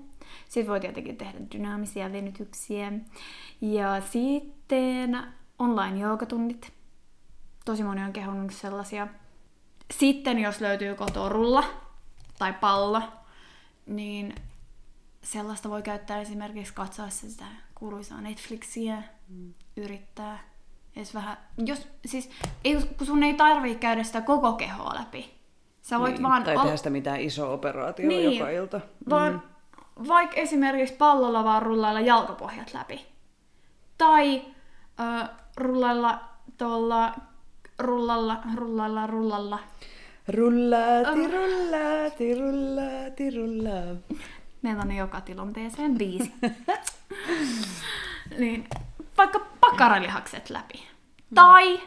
[0.49, 2.93] Sitten voi tietenkin tehdä dynaamisia venytyksiä.
[3.61, 5.23] Ja sitten
[5.59, 6.73] online-joogatunnit.
[7.65, 9.09] Tosi moni on kehonnut sellaisia.
[9.91, 11.65] Sitten jos löytyy kotoa rulla
[12.39, 13.03] tai pallo,
[13.87, 14.35] niin
[15.23, 17.45] sellaista voi käyttää esimerkiksi katsoessa sitä
[17.75, 19.55] kuuluisaa Netflixiä, mm.
[19.77, 20.39] yrittää
[20.97, 22.31] edes vähän, jos, siis,
[22.65, 25.35] ei, kun sun ei tarvii käydä sitä koko kehoa läpi.
[25.83, 26.45] Sä voit niin, vaan...
[26.45, 28.81] tai al- tehdä sitä mitään isoa operaatiota Niin, joka ilta.
[29.11, 29.41] Vaan mm.
[30.09, 33.07] Vaikka esimerkiksi pallolla vaan rullailla jalkapohjat läpi.
[33.99, 34.43] Tai
[35.01, 36.21] ö, rullailla
[36.59, 37.15] tuolla
[37.79, 39.59] rullalla, rullalla, rullalla.
[40.29, 43.97] Rullaati, rullaati, rullaati, rullaa.
[44.63, 46.33] Meillä on joka tilanteeseen biisi.
[48.39, 48.69] niin,
[49.19, 50.79] vaikka pakaralihakset läpi.
[50.79, 51.35] Hmm.
[51.35, 51.81] Tai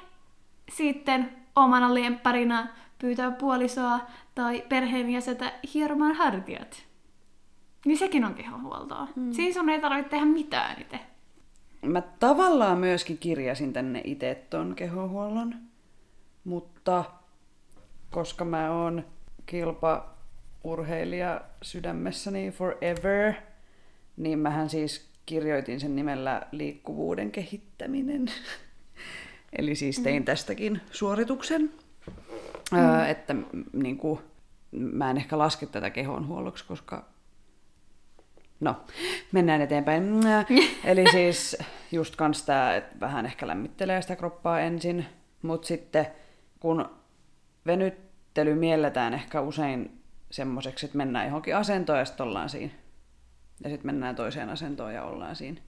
[0.72, 2.68] sitten omana lempparina
[2.99, 3.99] pyytää puolisoa
[4.36, 6.87] tai perheenjäsentä hieromaan hartiat.
[7.88, 9.08] Niin sekin on kehohuoltoa.
[9.16, 9.32] Mm.
[9.32, 11.00] Siinä sun ei tarvitse tehdä mitään itse.
[11.82, 15.56] Mä tavallaan myöskin kirjasin tänne itse ton kehohuollon,
[16.44, 17.04] mutta
[18.12, 19.06] koska mä oon
[19.46, 23.34] kilpaurheilija sydämessäni forever,
[24.18, 28.26] niin mähän siis kirjoitin sen nimellä liikkuvuuden kehittäminen.
[29.58, 31.62] Eli siis tein tästäkin suorituksen,
[32.72, 32.78] mm.
[32.78, 33.36] öö, että
[33.74, 34.20] niin kuin,
[34.72, 37.16] mä en ehkä laske tätä kehonhuolloksi, koska
[38.60, 38.76] No,
[39.32, 40.20] mennään eteenpäin.
[40.84, 41.58] Eli siis
[41.91, 45.05] just kans tää, että vähän ehkä lämmittelee sitä kroppaa ensin,
[45.41, 46.08] mutta sitten
[46.60, 46.89] kun
[47.66, 50.01] venyttely mielletään ehkä usein
[50.32, 52.74] semmoiseksi, että mennään johonkin asentoon ja sitten ollaan siinä.
[53.64, 55.62] Ja sitten mennään toiseen asentoon ja ollaan siinä.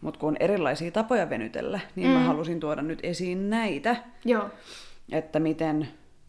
[0.00, 2.14] Mutta kun on erilaisia tapoja venytellä, niin mm.
[2.14, 4.50] mä halusin tuoda nyt esiin näitä, Joo.
[5.12, 5.88] että miten,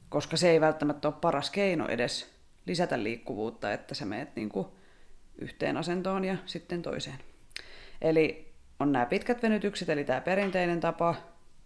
[0.10, 2.34] koska se ei välttämättä ole paras keino edes
[2.66, 4.78] lisätä liikkuvuutta, että sä meet niinku
[5.42, 7.18] yhteen asentoon ja sitten toiseen.
[8.02, 11.16] Eli on nämä pitkät venytykset, eli tämä perinteinen tapa,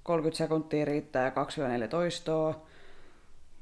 [0.04, 2.66] 30 sekuntia riittää 2-4 toistoa.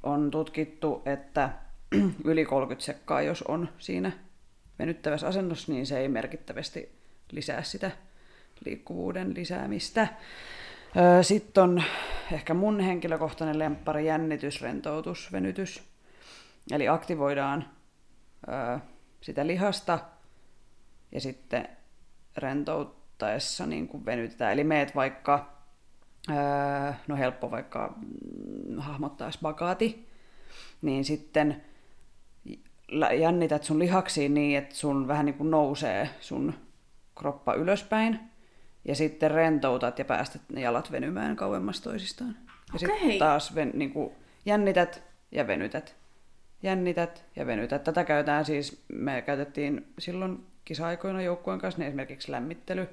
[0.03, 1.49] On tutkittu, että
[2.25, 4.11] yli 30 sekkaa, jos on siinä
[4.79, 6.91] venyttävässä asennossa, niin se ei merkittävästi
[7.31, 7.91] lisää sitä
[8.65, 10.07] liikkuvuuden lisäämistä.
[11.21, 11.83] Sitten on
[12.31, 15.83] ehkä mun henkilökohtainen lemppari jännitys, rentoutus, venytys.
[16.71, 17.65] Eli aktivoidaan
[19.23, 19.99] sitä lihasta
[21.11, 21.67] ja sitten
[22.37, 24.53] rentouttaessa niin kuin venytetään.
[24.53, 25.53] Eli meet vaikka,
[26.29, 30.09] ö, no helppo vaikka mm, hahmottaa spagaati,
[30.81, 31.63] niin sitten
[33.19, 36.53] jännität sun lihaksiin niin, että sun vähän niin kuin nousee sun
[37.15, 38.19] kroppa ylöspäin.
[38.85, 42.37] Ja sitten rentoutat ja päästät ne jalat venymään kauemmas toisistaan.
[42.47, 42.99] Ja Okei.
[42.99, 44.11] sitten taas ven, niin kuin
[44.45, 45.95] jännität ja venytät.
[46.63, 47.83] Jännität ja venytät.
[47.83, 52.89] Tätä käytetään siis, me käytettiin silloin kisa-aikoina joukkueen kanssa, niin esimerkiksi lämmittely,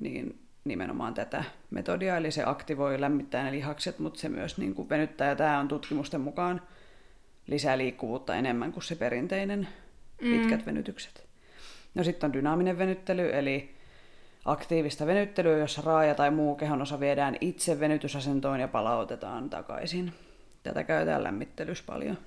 [0.00, 4.88] niin nimenomaan tätä metodia, eli se aktivoi lämmittää ne lihakset, mutta se myös niin kuin
[4.88, 6.62] venyttää, ja tämä on tutkimusten mukaan
[7.46, 9.68] lisää liikkuvuutta enemmän kuin se perinteinen
[10.18, 11.26] pitkät venytykset.
[11.94, 13.74] No sitten on dynaaminen venyttely, eli
[14.44, 20.12] aktiivista venyttelyä, jossa raaja tai muu kehonosa viedään itse venytysasentoon ja palautetaan takaisin.
[20.62, 22.18] Tätä käytetään lämmittelyssä paljon.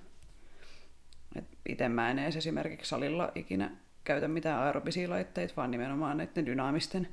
[1.72, 3.72] Itse mä en edes esimerkiksi salilla ikinä
[4.04, 7.08] käytä mitään aerobisia laitteita, vaan nimenomaan näiden dynaamisten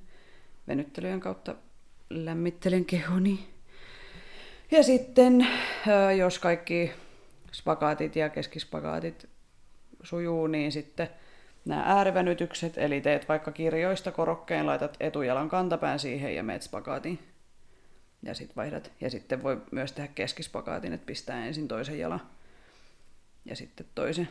[0.69, 1.55] venyttelyjen kautta
[2.11, 3.49] lämmittelen kehoni.
[4.71, 5.47] Ja sitten,
[6.19, 6.91] jos kaikki
[7.53, 9.29] spagaatit ja keskispagaatit
[10.03, 11.09] sujuu, niin sitten
[11.65, 17.19] nämä äärivenytykset, eli teet vaikka kirjoista korokkeen, laitat etujalan kantapään siihen ja meet spagaatin.
[18.23, 18.93] Ja sitten vaihdat.
[19.01, 22.21] Ja sitten voi myös tehdä keskispagaatin, että pistää ensin toisen jalan
[23.45, 24.29] ja sitten toisen.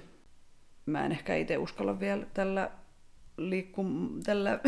[0.87, 2.69] Mä en ehkä itse uskalla vielä tällä
[3.37, 3.85] liikku...
[4.23, 4.59] tällä...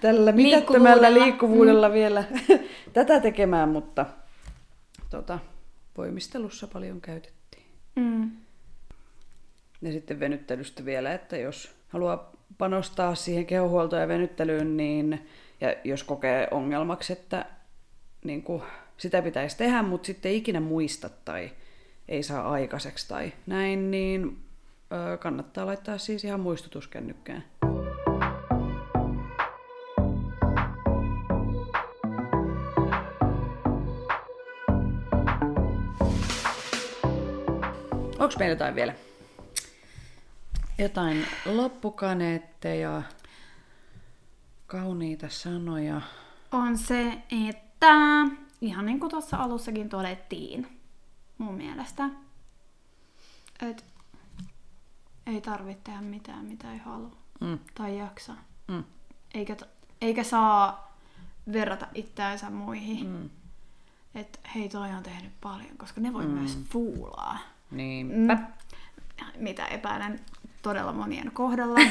[0.00, 1.24] tällä mitättömällä Liikkuvuudella.
[1.24, 2.24] liikkuvuudella vielä
[2.92, 4.06] tätä tekemään, mutta
[5.10, 5.38] tota,
[5.98, 7.66] voimistelussa paljon käytettiin.
[7.96, 8.30] Mm.
[9.82, 15.28] Ja sitten venyttelystä vielä, että jos haluaa panostaa siihen kehohuoltoon ja venyttelyyn, niin
[15.60, 17.46] ja jos kokee ongelmaksi, että
[18.24, 18.62] niin kuin,
[18.96, 21.50] sitä pitäisi tehdä, mutta sitten ei ikinä muista tai
[22.12, 24.44] ei saa aikaiseksi tai näin, niin
[25.12, 27.44] ö, kannattaa laittaa siis ihan muistutuskännykkään.
[38.18, 38.94] Onko meillä jotain vielä?
[40.78, 43.02] Jotain loppukaneetteja,
[44.66, 46.00] kauniita sanoja.
[46.52, 47.12] On se,
[47.48, 47.92] että
[48.60, 50.81] ihan niin kuin tuossa alussakin todettiin,
[51.42, 52.08] mun mielestä,
[53.68, 53.82] että
[55.26, 57.58] ei tarvitse tehdä mitään, mitä ei halua Mm.
[57.74, 58.32] tai jaksa.
[58.68, 58.84] Mm.
[59.34, 59.56] Eikä,
[60.00, 60.92] eikä saa
[61.52, 63.06] verrata itseänsä muihin.
[63.06, 63.30] Mm.
[64.14, 66.30] Että hei, toi on tehnyt paljon, koska ne voi mm.
[66.30, 67.38] myös fuulaa.
[67.70, 68.34] Niinpä.
[68.34, 68.46] Mm.
[69.36, 70.20] Mitä epäilen
[70.62, 71.80] todella monien kohdalla.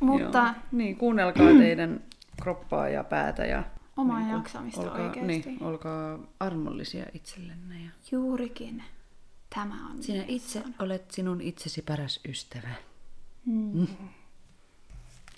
[0.00, 0.54] Mutta Joo.
[0.72, 2.00] Niin, kuunnelkaa teidän
[2.42, 3.62] kroppaa ja päätä ja
[3.96, 5.26] Omaa niin kuin, jaksamista olkaa, oikeesti.
[5.26, 7.84] Niin, olkaa armollisia itsellenne.
[7.84, 7.90] Ja...
[8.10, 8.82] juurikin
[9.54, 10.74] tämä on Sinä minä itse sanon.
[10.78, 12.74] olet sinun itsesi paras ystävä.
[13.46, 13.86] Mm.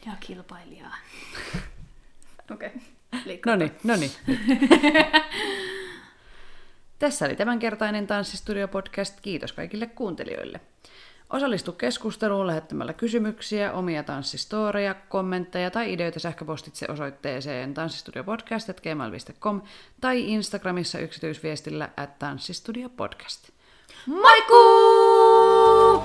[0.07, 0.97] Ja kilpailijaa.
[2.53, 2.69] Okei.
[2.69, 3.39] Okay.
[3.47, 4.11] No niin, no niin.
[6.99, 9.21] Tässä oli tämänkertainen Tanssistudio-podcast.
[9.23, 10.61] Kiitos kaikille kuuntelijoille.
[11.35, 19.63] Osallistu keskusteluun lähettämällä kysymyksiä, omia tanssistoreja, kommentteja tai ideoita sähköpostitse osoitteeseen tanssistudiopodcast.gmail.com
[20.01, 23.51] tai Instagramissa yksityisviestillä at tanssistudiopodcast.
[24.07, 26.03] Moikkuu!